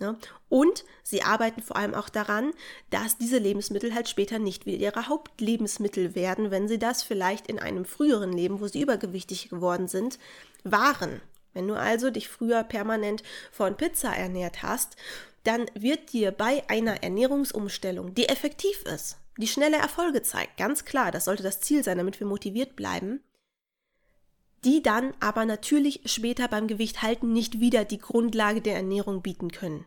Ne? 0.00 0.16
Und 0.48 0.84
sie 1.02 1.22
arbeiten 1.22 1.62
vor 1.62 1.76
allem 1.76 1.94
auch 1.94 2.08
daran, 2.08 2.52
dass 2.90 3.16
diese 3.16 3.38
Lebensmittel 3.38 3.94
halt 3.94 4.08
später 4.08 4.38
nicht 4.38 4.66
wieder 4.66 4.78
ihre 4.78 5.08
Hauptlebensmittel 5.08 6.14
werden, 6.14 6.50
wenn 6.50 6.68
sie 6.68 6.78
das 6.78 7.02
vielleicht 7.02 7.46
in 7.46 7.58
einem 7.58 7.84
früheren 7.84 8.32
Leben, 8.32 8.60
wo 8.60 8.66
sie 8.66 8.82
übergewichtig 8.82 9.48
geworden 9.48 9.88
sind, 9.88 10.18
waren. 10.64 11.20
Wenn 11.52 11.68
du 11.68 11.74
also 11.74 12.10
dich 12.10 12.28
früher 12.28 12.64
permanent 12.64 13.22
von 13.52 13.76
Pizza 13.76 14.12
ernährt 14.12 14.62
hast, 14.62 14.96
dann 15.44 15.66
wird 15.74 16.12
dir 16.12 16.32
bei 16.32 16.64
einer 16.68 17.02
Ernährungsumstellung, 17.02 18.14
die 18.14 18.28
effektiv 18.28 18.82
ist, 18.82 19.18
die 19.36 19.46
schnelle 19.46 19.76
Erfolge 19.76 20.22
zeigt, 20.22 20.56
ganz 20.56 20.84
klar, 20.84 21.10
das 21.10 21.26
sollte 21.26 21.42
das 21.42 21.60
Ziel 21.60 21.84
sein, 21.84 21.98
damit 21.98 22.18
wir 22.18 22.26
motiviert 22.26 22.76
bleiben, 22.76 23.20
die 24.64 24.82
dann 24.82 25.14
aber 25.20 25.44
natürlich 25.44 26.00
später 26.06 26.48
beim 26.48 26.66
Gewicht 26.66 27.02
halten 27.02 27.32
nicht 27.32 27.60
wieder 27.60 27.84
die 27.84 27.98
Grundlage 27.98 28.60
der 28.60 28.76
Ernährung 28.76 29.22
bieten 29.22 29.50
können. 29.50 29.84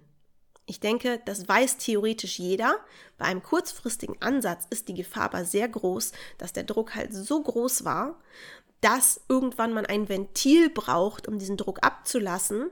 Ich 0.65 0.79
denke, 0.79 1.21
das 1.25 1.47
weiß 1.47 1.77
theoretisch 1.77 2.39
jeder. 2.39 2.77
Bei 3.17 3.25
einem 3.25 3.41
kurzfristigen 3.41 4.21
Ansatz 4.21 4.65
ist 4.69 4.89
die 4.89 4.93
Gefahr 4.93 5.23
aber 5.23 5.45
sehr 5.45 5.69
groß, 5.69 6.11
dass 6.37 6.51
der 6.51 6.63
Druck 6.63 6.93
halt 6.93 7.13
so 7.13 7.41
groß 7.41 7.85
war, 7.85 8.19
dass 8.81 9.21
irgendwann 9.29 9.73
man 9.73 9.85
ein 9.85 10.09
Ventil 10.09 10.69
braucht, 10.69 11.27
um 11.27 11.39
diesen 11.39 11.57
Druck 11.57 11.79
abzulassen 11.83 12.69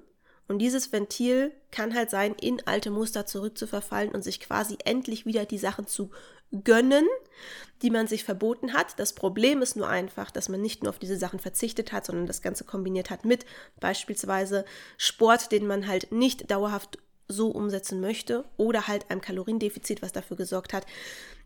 und 0.47 0.59
dieses 0.59 0.91
Ventil 0.91 1.51
kann 1.71 1.95
halt 1.95 2.09
sein, 2.09 2.35
in 2.39 2.65
alte 2.67 2.91
Muster 2.91 3.25
zurückzuverfallen 3.25 4.11
und 4.11 4.23
sich 4.23 4.39
quasi 4.39 4.77
endlich 4.85 5.25
wieder 5.25 5.45
die 5.45 5.57
Sachen 5.57 5.87
zu 5.87 6.11
gönnen, 6.63 7.05
die 7.81 7.89
man 7.89 8.07
sich 8.07 8.23
verboten 8.23 8.73
hat. 8.73 8.97
Das 8.99 9.13
Problem 9.13 9.61
ist 9.61 9.75
nur 9.75 9.87
einfach, 9.87 10.31
dass 10.31 10.49
man 10.49 10.61
nicht 10.61 10.83
nur 10.83 10.89
auf 10.89 10.99
diese 10.99 11.17
Sachen 11.17 11.39
verzichtet 11.39 11.91
hat, 11.91 12.05
sondern 12.05 12.27
das 12.27 12.41
Ganze 12.41 12.63
kombiniert 12.63 13.09
hat 13.09 13.25
mit 13.25 13.45
beispielsweise 13.79 14.65
Sport, 14.97 15.51
den 15.51 15.67
man 15.67 15.87
halt 15.87 16.11
nicht 16.11 16.49
dauerhaft 16.49 16.97
so 17.27 17.49
umsetzen 17.49 18.01
möchte 18.01 18.45
oder 18.57 18.87
halt 18.87 19.09
einem 19.09 19.21
Kaloriendefizit, 19.21 20.01
was 20.01 20.11
dafür 20.11 20.37
gesorgt 20.37 20.73
hat, 20.73 20.85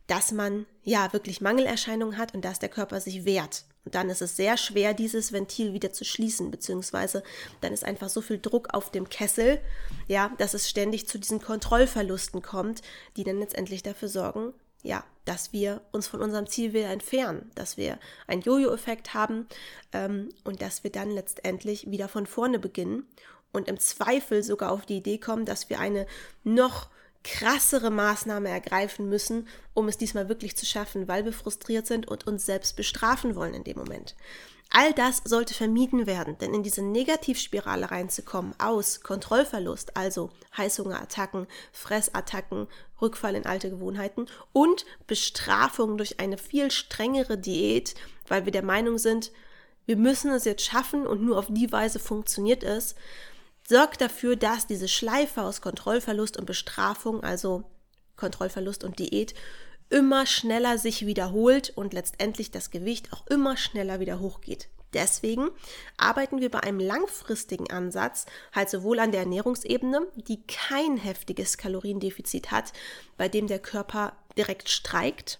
dass 0.07 0.31
man 0.31 0.65
ja 0.83 1.13
wirklich 1.13 1.39
Mangelerscheinungen 1.39 2.17
hat 2.17 2.33
und 2.33 2.43
dass 2.43 2.59
der 2.59 2.69
Körper 2.69 2.99
sich 2.99 3.25
wehrt. 3.25 3.63
Und 3.85 3.95
dann 3.95 4.09
ist 4.09 4.21
es 4.21 4.35
sehr 4.35 4.57
schwer, 4.57 4.93
dieses 4.93 5.31
Ventil 5.31 5.73
wieder 5.73 5.93
zu 5.93 6.03
schließen, 6.03 6.51
beziehungsweise 6.51 7.23
dann 7.61 7.73
ist 7.73 7.85
einfach 7.85 8.09
so 8.09 8.21
viel 8.21 8.39
Druck 8.39 8.73
auf 8.73 8.91
dem 8.91 9.07
Kessel, 9.09 9.61
ja, 10.07 10.31
dass 10.37 10.53
es 10.53 10.67
ständig 10.67 11.07
zu 11.07 11.19
diesen 11.19 11.41
Kontrollverlusten 11.41 12.41
kommt, 12.41 12.81
die 13.17 13.23
dann 13.23 13.39
letztendlich 13.39 13.83
dafür 13.83 14.09
sorgen, 14.09 14.53
ja, 14.83 15.03
dass 15.25 15.53
wir 15.53 15.81
uns 15.91 16.07
von 16.07 16.21
unserem 16.21 16.48
Ziel 16.48 16.74
wieder 16.74 16.89
entfernen, 16.89 17.51
dass 17.55 17.77
wir 17.77 18.00
einen 18.27 18.41
Jojo-Effekt 18.41 19.13
haben 19.13 19.48
ähm, 19.93 20.29
und 20.43 20.62
dass 20.62 20.83
wir 20.83 20.91
dann 20.91 21.12
letztendlich 21.12 21.91
wieder 21.91 22.07
von 22.07 22.25
vorne 22.25 22.59
beginnen 22.59 23.05
und 23.51 23.67
im 23.67 23.79
Zweifel 23.79 24.43
sogar 24.43 24.71
auf 24.71 24.86
die 24.86 24.98
Idee 24.98 25.17
kommen, 25.17 25.45
dass 25.45 25.69
wir 25.69 25.79
eine 25.79 26.07
noch 26.43 26.89
krassere 27.24 27.91
Maßnahme 27.91 28.50
ergreifen 28.50 29.09
müssen, 29.09 29.48
um 29.74 29.88
es 29.88 29.98
diesmal 29.98 30.29
wirklich 30.29 30.55
zu 30.55 30.65
schaffen, 30.65 31.07
weil 31.07 31.25
wir 31.25 31.33
frustriert 31.33 31.86
sind 31.86 32.07
und 32.07 32.25
uns 32.27 32.45
selbst 32.45 32.75
bestrafen 32.75 33.36
wollen 33.36 33.53
in 33.53 33.63
dem 33.63 33.77
Moment. 33.77 34.15
All 34.71 34.93
das 34.93 35.21
sollte 35.25 35.55
vermieden 35.55 36.05
werden, 36.05 36.38
denn 36.38 36.53
in 36.53 36.61
diese 36.61 36.83
Negativspirale 36.83 37.89
reinzukommen 37.89 38.53
aus 38.59 39.01
Kontrollverlust, 39.01 39.97
also 39.97 40.29
Heißhungerattacken, 40.55 41.47
Fressattacken, 41.71 42.67
Rückfall 43.01 43.33
in 43.35 43.47
alte 43.47 43.71
Gewohnheiten 43.71 44.27
und 44.53 44.85
Bestrafung 45.07 45.97
durch 45.97 46.19
eine 46.19 46.38
viel 46.38 46.69
strengere 46.69 47.38
Diät, 47.38 47.95
weil 48.27 48.45
wir 48.45 48.51
der 48.51 48.63
Meinung 48.63 48.99
sind, 48.99 49.31
wir 49.88 49.97
müssen 49.97 50.29
es 50.31 50.45
jetzt 50.45 50.63
schaffen 50.63 51.07
und 51.07 51.23
nur 51.23 51.39
auf 51.39 51.47
die 51.49 51.71
Weise 51.71 51.97
funktioniert 51.97 52.63
es, 52.63 52.93
sorgt 53.67 54.01
dafür, 54.01 54.35
dass 54.35 54.67
diese 54.67 54.88
Schleife 54.88 55.41
aus 55.41 55.61
Kontrollverlust 55.61 56.38
und 56.38 56.45
Bestrafung, 56.45 57.23
also 57.23 57.63
Kontrollverlust 58.17 58.83
und 58.83 58.99
Diät, 58.99 59.33
immer 59.89 60.25
schneller 60.25 60.77
sich 60.77 61.05
wiederholt 61.05 61.72
und 61.75 61.93
letztendlich 61.93 62.51
das 62.51 62.69
Gewicht 62.69 63.12
auch 63.13 63.25
immer 63.27 63.58
schneller 63.58 64.00
wieder 64.00 64.19
hochgeht. 64.19 64.69
Deswegen 64.93 65.50
arbeiten 65.98 66.41
wir 66.41 66.50
bei 66.50 66.62
einem 66.62 66.79
langfristigen 66.79 67.69
Ansatz 67.69 68.25
halt 68.53 68.69
sowohl 68.69 69.00
an 69.00 69.12
der 69.12 69.22
Ernährungsebene, 69.22 70.08
die 70.15 70.41
kein 70.48 70.98
heftiges 70.98 71.58
Kaloriendefizit 71.58 72.50
hat, 72.50 72.74
bei 73.17 73.29
dem 73.29 73.46
der 73.46 73.60
Körper 73.60 74.13
direkt 74.36 74.69
streikt, 74.69 75.39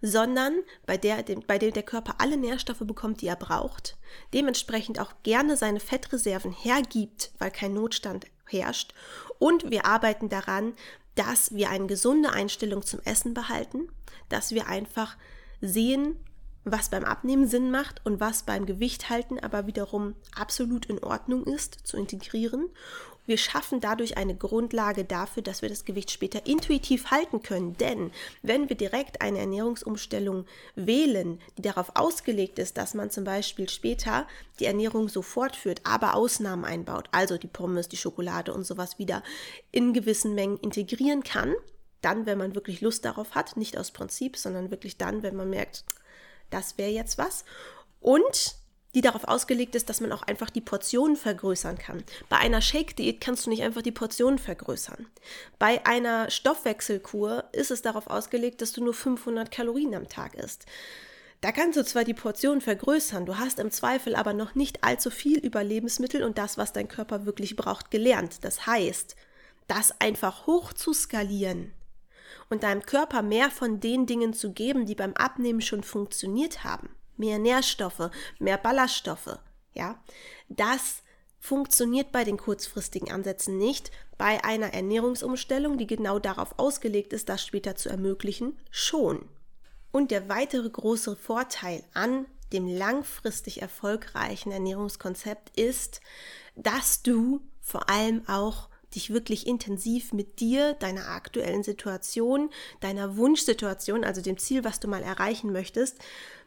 sondern 0.00 0.54
bei 0.86 0.96
der, 0.96 1.24
bei 1.46 1.58
dem 1.58 1.72
der 1.72 1.82
Körper 1.82 2.16
alle 2.18 2.36
Nährstoffe 2.36 2.84
bekommt, 2.84 3.20
die 3.20 3.26
er 3.26 3.36
braucht, 3.36 3.96
dementsprechend 4.32 5.00
auch 5.00 5.12
gerne 5.24 5.56
seine 5.56 5.80
Fettreserven 5.80 6.52
hergibt, 6.52 7.32
weil 7.38 7.50
kein 7.50 7.74
Notstand 7.74 8.26
herrscht. 8.48 8.94
Und 9.38 9.70
wir 9.70 9.86
arbeiten 9.86 10.28
daran, 10.28 10.74
dass 11.16 11.52
wir 11.54 11.70
eine 11.70 11.86
gesunde 11.86 12.30
Einstellung 12.32 12.82
zum 12.82 13.00
Essen 13.04 13.34
behalten, 13.34 13.88
dass 14.28 14.52
wir 14.52 14.68
einfach 14.68 15.16
sehen, 15.60 16.16
was 16.64 16.90
beim 16.90 17.04
Abnehmen 17.04 17.48
Sinn 17.48 17.70
macht 17.70 18.04
und 18.04 18.20
was 18.20 18.42
beim 18.42 18.66
Gewicht 18.66 19.08
halten 19.08 19.38
aber 19.38 19.66
wiederum 19.66 20.14
absolut 20.34 20.86
in 20.86 21.02
Ordnung 21.02 21.44
ist 21.44 21.74
zu 21.84 21.96
integrieren 21.96 22.68
wir 23.26 23.38
schaffen 23.38 23.80
dadurch 23.80 24.16
eine 24.16 24.34
Grundlage 24.34 25.04
dafür, 25.04 25.42
dass 25.42 25.62
wir 25.62 25.68
das 25.68 25.84
Gewicht 25.84 26.10
später 26.10 26.46
intuitiv 26.46 27.10
halten 27.10 27.42
können. 27.42 27.76
Denn 27.76 28.10
wenn 28.42 28.68
wir 28.68 28.76
direkt 28.76 29.20
eine 29.20 29.38
Ernährungsumstellung 29.38 30.46
wählen, 30.74 31.40
die 31.58 31.62
darauf 31.62 31.92
ausgelegt 31.94 32.58
ist, 32.58 32.76
dass 32.76 32.94
man 32.94 33.10
zum 33.10 33.24
Beispiel 33.24 33.68
später 33.68 34.26
die 34.60 34.66
Ernährung 34.66 35.08
so 35.08 35.22
fortführt, 35.22 35.80
aber 35.84 36.14
Ausnahmen 36.14 36.64
einbaut, 36.64 37.08
also 37.12 37.36
die 37.36 37.48
Pommes, 37.48 37.88
die 37.88 37.96
Schokolade 37.96 38.54
und 38.54 38.64
sowas 38.64 38.98
wieder 38.98 39.22
in 39.72 39.92
gewissen 39.92 40.34
Mengen 40.34 40.58
integrieren 40.58 41.22
kann, 41.22 41.54
dann, 42.00 42.26
wenn 42.26 42.38
man 42.38 42.54
wirklich 42.54 42.80
Lust 42.80 43.04
darauf 43.04 43.34
hat, 43.34 43.56
nicht 43.56 43.76
aus 43.76 43.90
Prinzip, 43.90 44.36
sondern 44.36 44.70
wirklich 44.70 44.96
dann, 44.96 45.22
wenn 45.22 45.34
man 45.36 45.50
merkt, 45.50 45.84
das 46.50 46.78
wäre 46.78 46.90
jetzt 46.90 47.18
was. 47.18 47.44
Und 48.00 48.56
die 48.96 49.02
darauf 49.02 49.24
ausgelegt 49.24 49.74
ist, 49.74 49.90
dass 49.90 50.00
man 50.00 50.10
auch 50.10 50.22
einfach 50.22 50.48
die 50.48 50.62
Portionen 50.62 51.16
vergrößern 51.16 51.76
kann. 51.76 52.02
Bei 52.30 52.38
einer 52.38 52.62
Shake-Diät 52.62 53.20
kannst 53.20 53.44
du 53.44 53.50
nicht 53.50 53.62
einfach 53.62 53.82
die 53.82 53.92
Portionen 53.92 54.38
vergrößern. 54.38 55.06
Bei 55.58 55.84
einer 55.84 56.30
Stoffwechselkur 56.30 57.44
ist 57.52 57.70
es 57.70 57.82
darauf 57.82 58.06
ausgelegt, 58.06 58.62
dass 58.62 58.72
du 58.72 58.82
nur 58.82 58.94
500 58.94 59.50
Kalorien 59.50 59.94
am 59.94 60.08
Tag 60.08 60.34
isst. 60.34 60.64
Da 61.42 61.52
kannst 61.52 61.76
du 61.76 61.84
zwar 61.84 62.04
die 62.04 62.14
Portionen 62.14 62.62
vergrößern, 62.62 63.26
du 63.26 63.36
hast 63.36 63.58
im 63.58 63.70
Zweifel 63.70 64.16
aber 64.16 64.32
noch 64.32 64.54
nicht 64.54 64.82
allzu 64.82 65.10
viel 65.10 65.40
über 65.40 65.62
Lebensmittel 65.62 66.22
und 66.22 66.38
das, 66.38 66.56
was 66.56 66.72
dein 66.72 66.88
Körper 66.88 67.26
wirklich 67.26 67.54
braucht, 67.54 67.90
gelernt. 67.90 68.44
Das 68.44 68.66
heißt, 68.66 69.14
das 69.68 70.00
einfach 70.00 70.46
hoch 70.46 70.72
zu 70.72 70.94
skalieren 70.94 71.70
und 72.48 72.62
deinem 72.62 72.80
Körper 72.80 73.20
mehr 73.20 73.50
von 73.50 73.78
den 73.78 74.06
Dingen 74.06 74.32
zu 74.32 74.52
geben, 74.52 74.86
die 74.86 74.94
beim 74.94 75.12
Abnehmen 75.12 75.60
schon 75.60 75.82
funktioniert 75.82 76.64
haben 76.64 76.95
mehr 77.18 77.38
Nährstoffe, 77.38 78.10
mehr 78.38 78.58
Ballaststoffe, 78.58 79.38
ja, 79.72 80.02
das 80.48 81.02
funktioniert 81.38 82.10
bei 82.10 82.24
den 82.24 82.38
kurzfristigen 82.38 83.12
Ansätzen 83.12 83.56
nicht. 83.56 83.90
Bei 84.18 84.42
einer 84.42 84.72
Ernährungsumstellung, 84.72 85.78
die 85.78 85.86
genau 85.86 86.18
darauf 86.18 86.58
ausgelegt 86.58 87.12
ist, 87.12 87.28
das 87.28 87.44
später 87.44 87.76
zu 87.76 87.88
ermöglichen, 87.88 88.58
schon. 88.70 89.28
Und 89.92 90.10
der 90.10 90.28
weitere 90.28 90.68
große 90.68 91.14
Vorteil 91.14 91.84
an 91.94 92.26
dem 92.52 92.66
langfristig 92.66 93.62
erfolgreichen 93.62 94.50
Ernährungskonzept 94.50 95.58
ist, 95.58 96.00
dass 96.54 97.02
du 97.02 97.40
vor 97.60 97.88
allem 97.90 98.26
auch 98.28 98.68
dich 98.94 99.12
wirklich 99.12 99.46
intensiv 99.46 100.12
mit 100.12 100.40
dir, 100.40 100.74
deiner 100.74 101.08
aktuellen 101.08 101.62
Situation, 101.62 102.50
deiner 102.80 103.16
Wunschsituation, 103.16 104.04
also 104.04 104.22
dem 104.22 104.38
Ziel, 104.38 104.64
was 104.64 104.80
du 104.80 104.88
mal 104.88 105.02
erreichen 105.02 105.52
möchtest, 105.52 105.98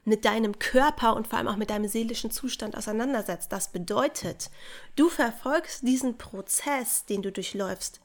mit 0.05 0.25
deinem 0.25 0.59
Körper 0.59 1.15
und 1.15 1.27
vor 1.27 1.37
allem 1.37 1.47
auch 1.47 1.57
mit 1.57 1.69
deinem 1.69 1.87
seelischen 1.87 2.31
Zustand 2.31 2.77
auseinandersetzt. 2.77 3.51
Das 3.51 3.71
bedeutet, 3.71 4.49
du 4.95 5.09
verfolgst 5.09 5.83
diesen 5.83 6.17
Prozess, 6.17 7.05
den 7.05 7.21
du 7.21 7.31
durchläufst, 7.31 7.99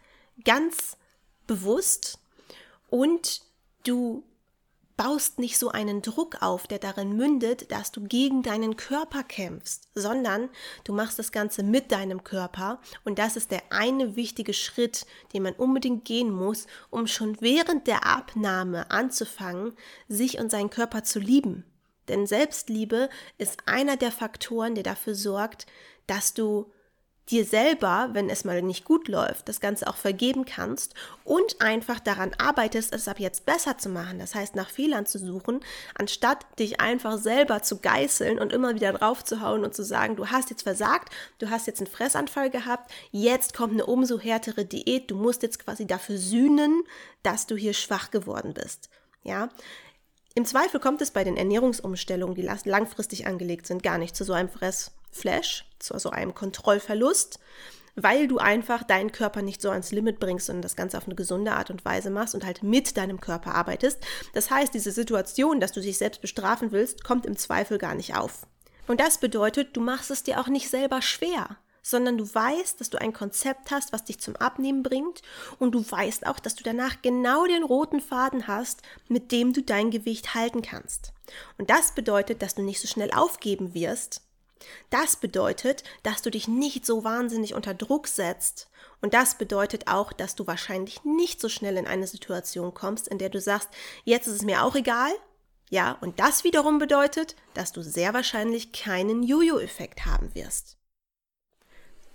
ganz 0.44 0.96
bewusst 1.46 2.18
und 2.88 3.42
du 3.84 4.24
baust 4.96 5.38
nicht 5.38 5.58
so 5.58 5.70
einen 5.70 6.02
Druck 6.02 6.40
auf, 6.40 6.66
der 6.66 6.78
darin 6.78 7.16
mündet, 7.16 7.70
dass 7.72 7.90
du 7.90 8.02
gegen 8.02 8.42
deinen 8.42 8.76
Körper 8.76 9.24
kämpfst, 9.24 9.88
sondern 9.94 10.48
du 10.84 10.92
machst 10.92 11.18
das 11.18 11.32
Ganze 11.32 11.62
mit 11.62 11.90
deinem 11.90 12.22
Körper 12.22 12.80
und 13.04 13.18
das 13.18 13.36
ist 13.36 13.50
der 13.50 13.62
eine 13.70 14.16
wichtige 14.16 14.52
Schritt, 14.54 15.06
den 15.32 15.42
man 15.42 15.54
unbedingt 15.54 16.04
gehen 16.04 16.30
muss, 16.30 16.66
um 16.90 17.06
schon 17.06 17.40
während 17.40 17.86
der 17.86 18.06
Abnahme 18.06 18.90
anzufangen, 18.90 19.72
sich 20.08 20.38
und 20.38 20.50
seinen 20.50 20.70
Körper 20.70 21.02
zu 21.02 21.18
lieben. 21.18 21.64
Denn 22.08 22.26
Selbstliebe 22.26 23.08
ist 23.38 23.58
einer 23.66 23.96
der 23.96 24.12
Faktoren, 24.12 24.74
der 24.74 24.84
dafür 24.84 25.14
sorgt, 25.14 25.66
dass 26.06 26.34
du 26.34 26.70
dir 27.30 27.44
selber, 27.44 28.10
wenn 28.12 28.28
es 28.28 28.44
mal 28.44 28.60
nicht 28.60 28.84
gut 28.84 29.08
läuft, 29.08 29.48
das 29.48 29.60
Ganze 29.60 29.86
auch 29.86 29.96
vergeben 29.96 30.44
kannst 30.44 30.94
und 31.24 31.60
einfach 31.62 31.98
daran 31.98 32.32
arbeitest, 32.36 32.94
es 32.94 33.08
ab 33.08 33.18
jetzt 33.18 33.46
besser 33.46 33.78
zu 33.78 33.88
machen. 33.88 34.18
Das 34.18 34.34
heißt, 34.34 34.54
nach 34.54 34.68
Fehlern 34.68 35.06
zu 35.06 35.18
suchen, 35.18 35.60
anstatt 35.94 36.44
dich 36.58 36.80
einfach 36.80 37.16
selber 37.16 37.62
zu 37.62 37.78
geißeln 37.78 38.38
und 38.38 38.52
immer 38.52 38.74
wieder 38.74 38.92
draufzuhauen 38.92 39.64
und 39.64 39.74
zu 39.74 39.82
sagen, 39.82 40.16
du 40.16 40.28
hast 40.28 40.50
jetzt 40.50 40.64
versagt, 40.64 41.14
du 41.38 41.48
hast 41.48 41.66
jetzt 41.66 41.80
einen 41.80 41.90
Fressanfall 41.90 42.50
gehabt, 42.50 42.92
jetzt 43.10 43.54
kommt 43.54 43.72
eine 43.72 43.86
umso 43.86 44.20
härtere 44.20 44.66
Diät, 44.66 45.10
du 45.10 45.16
musst 45.16 45.42
jetzt 45.42 45.64
quasi 45.64 45.86
dafür 45.86 46.18
sühnen, 46.18 46.82
dass 47.22 47.46
du 47.46 47.56
hier 47.56 47.72
schwach 47.72 48.10
geworden 48.10 48.52
bist. 48.52 48.90
Ja, 49.22 49.48
im 50.34 50.44
Zweifel 50.44 50.80
kommt 50.80 51.00
es 51.00 51.12
bei 51.12 51.22
den 51.22 51.36
Ernährungsumstellungen, 51.36 52.34
die 52.34 52.42
langfristig 52.64 53.26
angelegt 53.26 53.66
sind, 53.66 53.82
gar 53.82 53.98
nicht 53.98 54.16
zu 54.16 54.24
so 54.24 54.32
einem 54.32 54.48
Fressflash, 54.48 55.64
zu 55.78 55.96
so 55.98 56.10
einem 56.10 56.34
Kontrollverlust, 56.34 57.38
weil 57.94 58.26
du 58.26 58.38
einfach 58.38 58.82
deinen 58.82 59.12
Körper 59.12 59.42
nicht 59.42 59.62
so 59.62 59.70
ans 59.70 59.92
Limit 59.92 60.18
bringst, 60.18 60.46
sondern 60.46 60.62
das 60.62 60.74
Ganze 60.74 60.98
auf 60.98 61.06
eine 61.06 61.14
gesunde 61.14 61.52
Art 61.52 61.70
und 61.70 61.84
Weise 61.84 62.10
machst 62.10 62.34
und 62.34 62.44
halt 62.44 62.64
mit 62.64 62.96
deinem 62.96 63.20
Körper 63.20 63.54
arbeitest. 63.54 64.04
Das 64.32 64.50
heißt, 64.50 64.74
diese 64.74 64.90
Situation, 64.90 65.60
dass 65.60 65.70
du 65.70 65.80
dich 65.80 65.98
selbst 65.98 66.20
bestrafen 66.20 66.72
willst, 66.72 67.04
kommt 67.04 67.26
im 67.26 67.36
Zweifel 67.36 67.78
gar 67.78 67.94
nicht 67.94 68.16
auf. 68.16 68.48
Und 68.88 69.00
das 69.00 69.18
bedeutet, 69.18 69.76
du 69.76 69.80
machst 69.80 70.10
es 70.10 70.24
dir 70.24 70.40
auch 70.40 70.48
nicht 70.48 70.68
selber 70.68 71.00
schwer 71.00 71.56
sondern 71.84 72.18
du 72.18 72.34
weißt, 72.34 72.80
dass 72.80 72.90
du 72.90 73.00
ein 73.00 73.12
Konzept 73.12 73.70
hast, 73.70 73.92
was 73.92 74.04
dich 74.04 74.18
zum 74.18 74.34
Abnehmen 74.36 74.82
bringt 74.82 75.22
und 75.58 75.72
du 75.72 75.88
weißt 75.88 76.26
auch, 76.26 76.40
dass 76.40 76.56
du 76.56 76.64
danach 76.64 77.02
genau 77.02 77.46
den 77.46 77.62
roten 77.62 78.00
Faden 78.00 78.48
hast, 78.48 78.82
mit 79.08 79.30
dem 79.30 79.52
du 79.52 79.62
dein 79.62 79.90
Gewicht 79.90 80.34
halten 80.34 80.62
kannst. 80.62 81.12
Und 81.58 81.70
das 81.70 81.94
bedeutet, 81.94 82.42
dass 82.42 82.54
du 82.54 82.62
nicht 82.62 82.80
so 82.80 82.88
schnell 82.88 83.12
aufgeben 83.12 83.74
wirst. 83.74 84.22
Das 84.88 85.16
bedeutet, 85.16 85.84
dass 86.02 86.22
du 86.22 86.30
dich 86.30 86.48
nicht 86.48 86.86
so 86.86 87.04
wahnsinnig 87.04 87.54
unter 87.54 87.74
Druck 87.74 88.08
setzt. 88.08 88.70
Und 89.02 89.12
das 89.12 89.36
bedeutet 89.36 89.88
auch, 89.88 90.14
dass 90.14 90.36
du 90.36 90.46
wahrscheinlich 90.46 91.04
nicht 91.04 91.38
so 91.38 91.50
schnell 91.50 91.76
in 91.76 91.86
eine 91.86 92.06
Situation 92.06 92.72
kommst, 92.72 93.08
in 93.08 93.18
der 93.18 93.28
du 93.28 93.40
sagst, 93.40 93.68
jetzt 94.04 94.26
ist 94.26 94.36
es 94.36 94.42
mir 94.42 94.64
auch 94.64 94.74
egal. 94.74 95.12
Ja, 95.68 95.98
und 96.00 96.18
das 96.18 96.44
wiederum 96.44 96.78
bedeutet, 96.78 97.36
dass 97.52 97.72
du 97.72 97.82
sehr 97.82 98.14
wahrscheinlich 98.14 98.72
keinen 98.72 99.22
Jojo-Effekt 99.22 100.06
haben 100.06 100.34
wirst. 100.34 100.78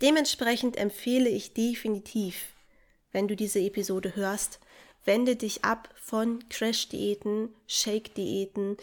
Dementsprechend 0.02 0.78
empfehle 0.78 1.30
ich 1.30 1.54
definitiv, 1.54 2.54
wenn 3.12 3.28
du 3.28 3.36
diese 3.36 3.60
Episode 3.60 4.16
hörst, 4.16 4.60
wende 5.04 5.36
dich 5.36 5.66
ab 5.66 5.90
von 5.96 6.48
Crash-Diäten, 6.50 7.50
Shake-Diäten, 7.68 8.78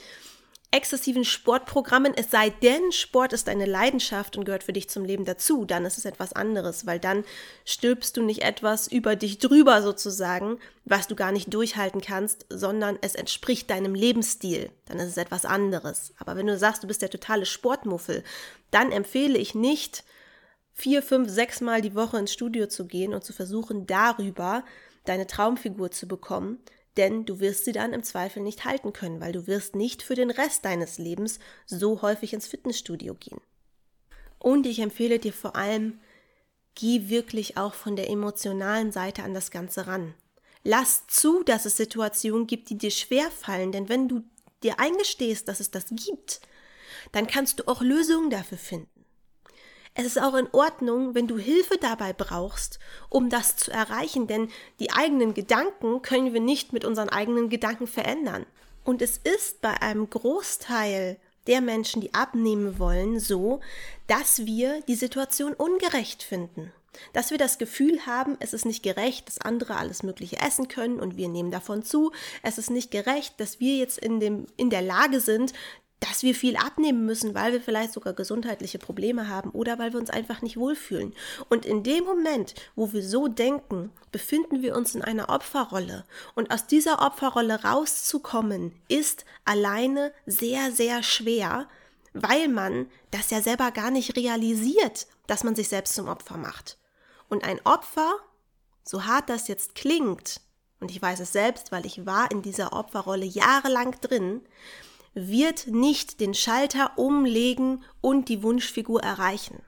exzessiven 0.73 1.25
Sportprogrammen, 1.25 2.13
es 2.15 2.31
sei 2.31 2.51
denn, 2.51 2.93
Sport 2.93 3.33
ist 3.33 3.49
eine 3.49 3.65
Leidenschaft 3.65 4.37
und 4.37 4.45
gehört 4.45 4.65
für 4.65 4.73
dich 4.75 4.91
zum 4.91 5.05
Leben 5.05 5.25
dazu, 5.25 5.65
dann 5.65 5.87
ist 5.87 5.97
es 5.97 6.05
etwas 6.05 6.35
anderes, 6.35 6.85
weil 6.87 6.99
dann 6.99 7.25
stülpst 7.65 8.17
du 8.17 8.23
nicht 8.23 8.43
etwas 8.43 8.87
über 8.87 9.17
dich 9.17 9.39
drüber 9.39 9.81
sozusagen, 9.81 10.59
was 10.85 11.07
du 11.07 11.15
gar 11.15 11.33
nicht 11.33 11.55
durchhalten 11.55 12.03
kannst, 12.03 12.45
sondern 12.51 12.99
es 13.01 13.15
entspricht 13.15 13.71
deinem 13.71 13.95
Lebensstil, 13.95 14.71
dann 14.87 14.99
ist 14.99 15.09
es 15.09 15.17
etwas 15.17 15.47
anderes. 15.47 16.13
Aber 16.19 16.37
wenn 16.37 16.47
du 16.47 16.59
sagst, 16.59 16.83
du 16.83 16.89
bist 16.89 17.01
der 17.01 17.11
totale 17.11 17.47
Sportmuffel, 17.47 18.23
dann 18.71 18.93
empfehle 18.93 19.39
ich 19.39 19.55
nicht, 19.55 20.05
vier, 20.77 21.03
fünf, 21.03 21.31
sechs 21.31 21.61
Mal 21.61 21.81
die 21.81 21.95
Woche 21.95 22.19
ins 22.19 22.33
Studio 22.33 22.67
zu 22.67 22.87
gehen 22.87 23.15
und 23.15 23.25
zu 23.25 23.33
versuchen, 23.33 23.87
darüber 23.87 24.63
deine 25.05 25.27
Traumfigur 25.27 25.91
zu 25.91 26.07
bekommen, 26.07 26.59
denn 26.97 27.25
du 27.25 27.41
wirst 27.41 27.65
sie 27.65 27.73
dann 27.73 27.93
im 27.93 28.03
Zweifel 28.03 28.43
nicht 28.43 28.65
halten 28.65 28.93
können, 28.93 29.21
weil 29.21 29.33
du 29.33 29.47
wirst 29.47 29.75
nicht 29.75 30.03
für 30.03 30.15
den 30.15 30.31
Rest 30.31 30.65
deines 30.65 30.99
Lebens 30.99 31.39
so 31.65 32.03
häufig 32.03 32.33
ins 32.33 32.47
Fitnessstudio 32.47 33.15
gehen. 33.15 33.41
Und 34.39 34.67
ich 34.67 34.79
empfehle 34.79 35.19
dir 35.19 35.33
vor 35.33 35.57
allem, 35.57 35.99
geh 36.75 37.09
wirklich 37.09 37.57
auch 37.57 37.75
von 37.75 37.97
der 37.97 38.11
emotionalen 38.11 38.93
Seite 38.93 39.23
an 39.23 39.33
das 39.35 39.51
Ganze 39.51 39.87
ran. 39.87 40.15
Lass 40.63 41.07
zu, 41.07 41.43
dass 41.43 41.65
es 41.65 41.77
Situationen 41.77 42.47
gibt, 42.47 42.69
die 42.69 42.77
dir 42.77 42.91
schwer 42.91 43.31
fallen, 43.31 43.73
denn 43.73 43.89
wenn 43.89 44.09
du 44.09 44.25
dir 44.63 44.79
eingestehst, 44.79 45.49
dass 45.49 45.61
es 45.61 45.71
das 45.71 45.87
gibt, 45.91 46.41
dann 47.13 47.27
kannst 47.27 47.61
du 47.61 47.69
auch 47.69 47.81
Lösungen 47.81 48.31
dafür 48.31 48.59
finden. 48.59 48.96
Es 49.99 50.05
ist 50.05 50.21
auch 50.21 50.35
in 50.35 50.49
Ordnung, 50.53 51.15
wenn 51.15 51.27
du 51.27 51.39
Hilfe 51.39 51.79
dabei 51.81 52.13
brauchst, 52.13 52.79
um 53.09 53.31
das 53.31 53.57
zu 53.57 53.71
erreichen, 53.71 54.27
denn 54.27 54.51
die 54.79 54.93
eigenen 54.93 55.33
Gedanken 55.33 56.03
können 56.03 56.35
wir 56.35 56.41
nicht 56.41 56.75
mit 56.75 56.85
unseren 56.85 57.09
eigenen 57.09 57.49
Gedanken 57.49 57.87
verändern. 57.87 58.45
Und 58.85 59.01
es 59.01 59.17
ist 59.17 59.63
bei 59.63 59.81
einem 59.81 60.11
Großteil 60.11 61.17
der 61.47 61.63
Menschen, 61.63 62.03
die 62.03 62.13
abnehmen 62.13 62.79
wollen, 62.79 63.21
so, 63.21 63.61
dass 64.07 64.45
wir 64.45 64.83
die 64.83 64.97
Situation 64.97 65.55
ungerecht 65.55 66.23
finden. 66.23 66.73
Dass 67.15 67.31
wir 67.31 67.39
das 67.39 67.57
Gefühl 67.57 68.05
haben, 68.05 68.37
es 68.41 68.53
ist 68.53 68.67
nicht 68.67 68.83
gerecht, 68.83 69.29
dass 69.29 69.41
andere 69.41 69.77
alles 69.77 70.03
Mögliche 70.03 70.37
essen 70.37 70.69
können 70.69 71.01
und 71.01 71.17
wir 71.17 71.29
nehmen 71.29 71.51
davon 71.51 71.83
zu. 71.83 72.13
Es 72.43 72.59
ist 72.59 72.71
nicht 72.71 72.91
gerecht, 72.91 73.41
dass 73.41 73.61
wir 73.61 73.77
jetzt 73.77 73.99
in, 73.99 74.21
dem, 74.21 74.47
in 74.57 74.69
der 74.69 74.83
Lage 74.83 75.21
sind, 75.21 75.55
dass 76.01 76.23
wir 76.23 76.35
viel 76.35 76.57
abnehmen 76.57 77.07
müssen, 77.07 77.35
weil 77.35 77.53
wir 77.53 77.61
vielleicht 77.61 77.93
sogar 77.93 78.13
gesundheitliche 78.13 78.79
Probleme 78.79 79.29
haben 79.29 79.51
oder 79.51 79.79
weil 79.79 79.93
wir 79.93 80.01
uns 80.01 80.11
einfach 80.11 80.43
nicht 80.43 80.59
wohlfühlen. 80.59 81.15
Und 81.49 81.65
in 81.65 81.83
dem 81.83 82.05
Moment, 82.05 82.55
wo 82.75 82.93
wir 82.93 83.03
so 83.03 83.29
denken, 83.29 83.91
befinden 84.13 84.63
wir 84.63 84.77
uns 84.77 84.95
in 84.95 85.03
einer 85.03 85.31
Opferrolle. 85.31 86.05
Und 86.35 86.51
aus 86.51 86.67
dieser 86.67 87.01
Opferrolle 87.01 87.63
rauszukommen, 87.65 88.73
ist 88.89 89.25
alleine 89.45 90.13
sehr, 90.27 90.71
sehr 90.71 91.03
schwer, 91.03 91.67
weil 92.13 92.49
man 92.49 92.91
das 93.11 93.31
ja 93.31 93.41
selber 93.41 93.71
gar 93.71 93.91
nicht 93.91 94.17
realisiert, 94.17 95.07
dass 95.27 95.45
man 95.45 95.57
sich 95.57 95.69
selbst 95.69 95.95
zum 95.95 96.09
Opfer 96.09 96.37
macht. 96.37 96.79
Und 97.29 97.45
ein 97.45 97.61
Opfer, 97.65 98.17
so 98.85 99.07
hart 99.07 99.31
das 99.31 99.49
jetzt 99.49 99.75
klingt, 99.75 100.41
und 100.79 100.91
ich 100.91 101.01
weiß 101.01 101.21
es 101.21 101.33
selbst, 101.33 101.73
weil 101.73 101.87
ich 101.87 102.05
war 102.05 102.31
in 102.31 102.43
dieser 102.43 102.75
Opferrolle 102.75 103.25
jahrelang 103.25 103.99
drin, 104.01 104.43
wird 105.17 105.67
nicht 105.69 106.21
den 106.21 106.35
Schalter 106.35 106.93
umlegen 106.97 107.83
und 108.03 108.29
die 108.29 108.43
Wunschfigur 108.43 109.03
erreichen. 109.03 109.63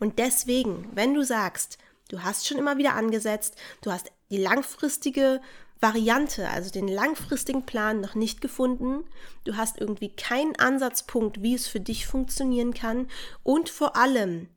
Und 0.00 0.18
deswegen, 0.18 0.88
wenn 0.94 1.14
du 1.14 1.22
sagst, 1.22 1.78
du 2.08 2.22
hast 2.22 2.48
schon 2.48 2.58
immer 2.58 2.78
wieder 2.78 2.94
angesetzt, 2.94 3.54
du 3.82 3.92
hast 3.92 4.10
die 4.30 4.38
langfristige 4.38 5.40
Variante, 5.82 6.48
also 6.48 6.70
den 6.70 6.88
langfristigen 6.88 7.66
Plan 7.66 8.00
noch 8.00 8.14
nicht 8.14 8.40
gefunden. 8.40 9.04
Du 9.44 9.56
hast 9.56 9.78
irgendwie 9.78 10.08
keinen 10.08 10.56
Ansatzpunkt, 10.56 11.42
wie 11.42 11.54
es 11.54 11.66
für 11.66 11.80
dich 11.80 12.06
funktionieren 12.06 12.72
kann. 12.72 13.08
Und 13.42 13.68
vor 13.68 13.96
allem, 13.96 14.48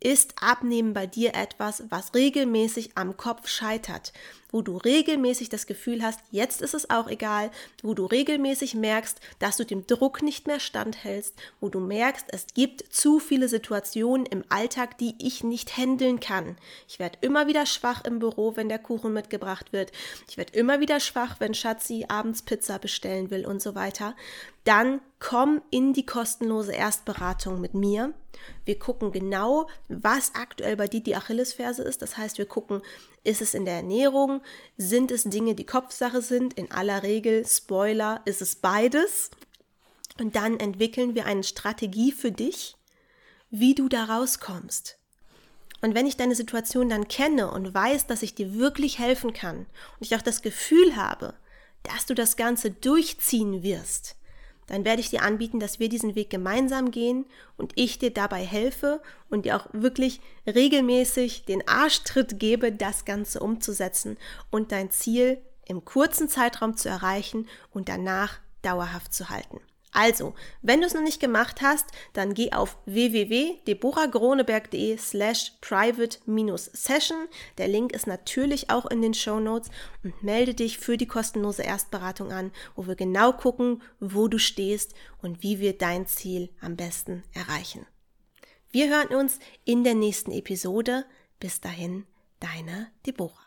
ist 0.00 0.34
Abnehmen 0.40 0.94
bei 0.94 1.06
dir 1.06 1.34
etwas, 1.34 1.84
was 1.90 2.14
regelmäßig 2.14 2.92
am 2.94 3.18
Kopf 3.18 3.48
scheitert, 3.48 4.14
wo 4.50 4.62
du 4.62 4.78
regelmäßig 4.78 5.50
das 5.50 5.66
Gefühl 5.66 6.02
hast, 6.02 6.20
jetzt 6.30 6.62
ist 6.62 6.72
es 6.72 6.88
auch 6.88 7.06
egal, 7.06 7.50
wo 7.82 7.92
du 7.92 8.06
regelmäßig 8.06 8.74
merkst, 8.74 9.20
dass 9.38 9.58
du 9.58 9.64
dem 9.64 9.86
Druck 9.86 10.22
nicht 10.22 10.46
mehr 10.46 10.58
standhältst, 10.58 11.34
wo 11.60 11.68
du 11.68 11.80
merkst, 11.80 12.26
es 12.30 12.46
gibt 12.54 12.92
zu 12.92 13.18
viele 13.18 13.48
Situationen 13.48 14.24
im 14.24 14.42
Alltag, 14.48 14.96
die 14.96 15.14
ich 15.18 15.44
nicht 15.44 15.76
handeln 15.76 16.18
kann. 16.18 16.56
Ich 16.88 16.98
werde 16.98 17.18
immer 17.20 17.46
wieder 17.46 17.66
schwach 17.66 18.02
im 18.04 18.20
Büro, 18.20 18.56
wenn 18.56 18.70
der 18.70 18.78
Kuchen 18.78 19.12
mitgebracht 19.12 19.72
wird. 19.72 19.92
Ich 20.28 20.38
werde 20.38 20.58
immer 20.58 20.80
wieder 20.80 20.98
schwach, 20.98 21.36
wenn 21.40 21.52
Schatzi 21.52 22.06
abends 22.08 22.42
Pizza 22.42 22.78
bestellen 22.78 23.30
will 23.30 23.44
und 23.46 23.60
so 23.60 23.74
weiter 23.74 24.16
dann 24.64 25.00
komm 25.18 25.62
in 25.70 25.92
die 25.92 26.04
kostenlose 26.04 26.72
Erstberatung 26.72 27.60
mit 27.60 27.74
mir. 27.74 28.14
Wir 28.64 28.78
gucken 28.78 29.12
genau, 29.12 29.68
was 29.88 30.34
aktuell 30.34 30.76
bei 30.76 30.86
dir 30.86 31.02
die 31.02 31.16
Achillesferse 31.16 31.82
ist. 31.82 32.02
Das 32.02 32.16
heißt, 32.16 32.38
wir 32.38 32.46
gucken, 32.46 32.82
ist 33.24 33.42
es 33.42 33.54
in 33.54 33.64
der 33.64 33.74
Ernährung? 33.74 34.42
Sind 34.76 35.10
es 35.10 35.24
Dinge, 35.24 35.54
die 35.54 35.66
Kopfsache 35.66 36.22
sind? 36.22 36.54
In 36.54 36.70
aller 36.70 37.02
Regel, 37.02 37.46
Spoiler, 37.46 38.22
ist 38.24 38.42
es 38.42 38.56
beides. 38.56 39.30
Und 40.18 40.36
dann 40.36 40.58
entwickeln 40.58 41.14
wir 41.14 41.26
eine 41.26 41.44
Strategie 41.44 42.12
für 42.12 42.32
dich, 42.32 42.76
wie 43.50 43.74
du 43.74 43.88
da 43.88 44.04
rauskommst. 44.04 44.98
Und 45.82 45.94
wenn 45.94 46.06
ich 46.06 46.16
deine 46.16 46.34
Situation 46.34 46.90
dann 46.90 47.08
kenne 47.08 47.50
und 47.50 47.72
weiß, 47.72 48.06
dass 48.06 48.22
ich 48.22 48.34
dir 48.34 48.54
wirklich 48.54 48.98
helfen 48.98 49.32
kann 49.32 49.58
und 49.58 49.66
ich 50.00 50.14
auch 50.14 50.22
das 50.22 50.42
Gefühl 50.42 50.96
habe, 50.96 51.34
dass 51.82 52.04
du 52.04 52.14
das 52.14 52.36
Ganze 52.36 52.70
durchziehen 52.70 53.62
wirst, 53.62 54.16
dann 54.70 54.84
werde 54.84 55.00
ich 55.00 55.10
dir 55.10 55.22
anbieten, 55.22 55.60
dass 55.60 55.80
wir 55.80 55.88
diesen 55.88 56.14
Weg 56.14 56.30
gemeinsam 56.30 56.90
gehen 56.90 57.26
und 57.56 57.72
ich 57.74 57.98
dir 57.98 58.12
dabei 58.12 58.44
helfe 58.44 59.02
und 59.28 59.44
dir 59.44 59.56
auch 59.56 59.66
wirklich 59.72 60.20
regelmäßig 60.46 61.44
den 61.44 61.66
Arschtritt 61.66 62.38
gebe, 62.38 62.72
das 62.72 63.04
Ganze 63.04 63.40
umzusetzen 63.40 64.16
und 64.50 64.72
dein 64.72 64.90
Ziel 64.90 65.38
im 65.66 65.84
kurzen 65.84 66.28
Zeitraum 66.28 66.76
zu 66.76 66.88
erreichen 66.88 67.48
und 67.72 67.88
danach 67.88 68.38
dauerhaft 68.62 69.12
zu 69.12 69.28
halten. 69.28 69.60
Also, 69.92 70.34
wenn 70.62 70.80
du 70.80 70.86
es 70.86 70.94
noch 70.94 71.02
nicht 71.02 71.20
gemacht 71.20 71.60
hast, 71.62 71.86
dann 72.12 72.34
geh 72.34 72.52
auf 72.52 72.78
www.deborahgroneberg.de 72.86 74.96
slash 74.96 75.52
private-session. 75.60 77.26
Der 77.58 77.68
Link 77.68 77.92
ist 77.92 78.06
natürlich 78.06 78.70
auch 78.70 78.86
in 78.86 79.02
den 79.02 79.14
Show 79.14 79.40
Notes 79.40 79.70
und 80.04 80.22
melde 80.22 80.54
dich 80.54 80.78
für 80.78 80.96
die 80.96 81.06
kostenlose 81.06 81.62
Erstberatung 81.62 82.32
an, 82.32 82.52
wo 82.76 82.86
wir 82.86 82.94
genau 82.94 83.32
gucken, 83.32 83.82
wo 83.98 84.28
du 84.28 84.38
stehst 84.38 84.94
und 85.22 85.42
wie 85.42 85.58
wir 85.58 85.76
dein 85.76 86.06
Ziel 86.06 86.50
am 86.60 86.76
besten 86.76 87.24
erreichen. 87.32 87.84
Wir 88.70 88.88
hören 88.88 89.08
uns 89.08 89.40
in 89.64 89.82
der 89.82 89.94
nächsten 89.94 90.30
Episode. 90.30 91.04
Bis 91.40 91.60
dahin, 91.60 92.06
deine 92.38 92.92
Deborah. 93.04 93.44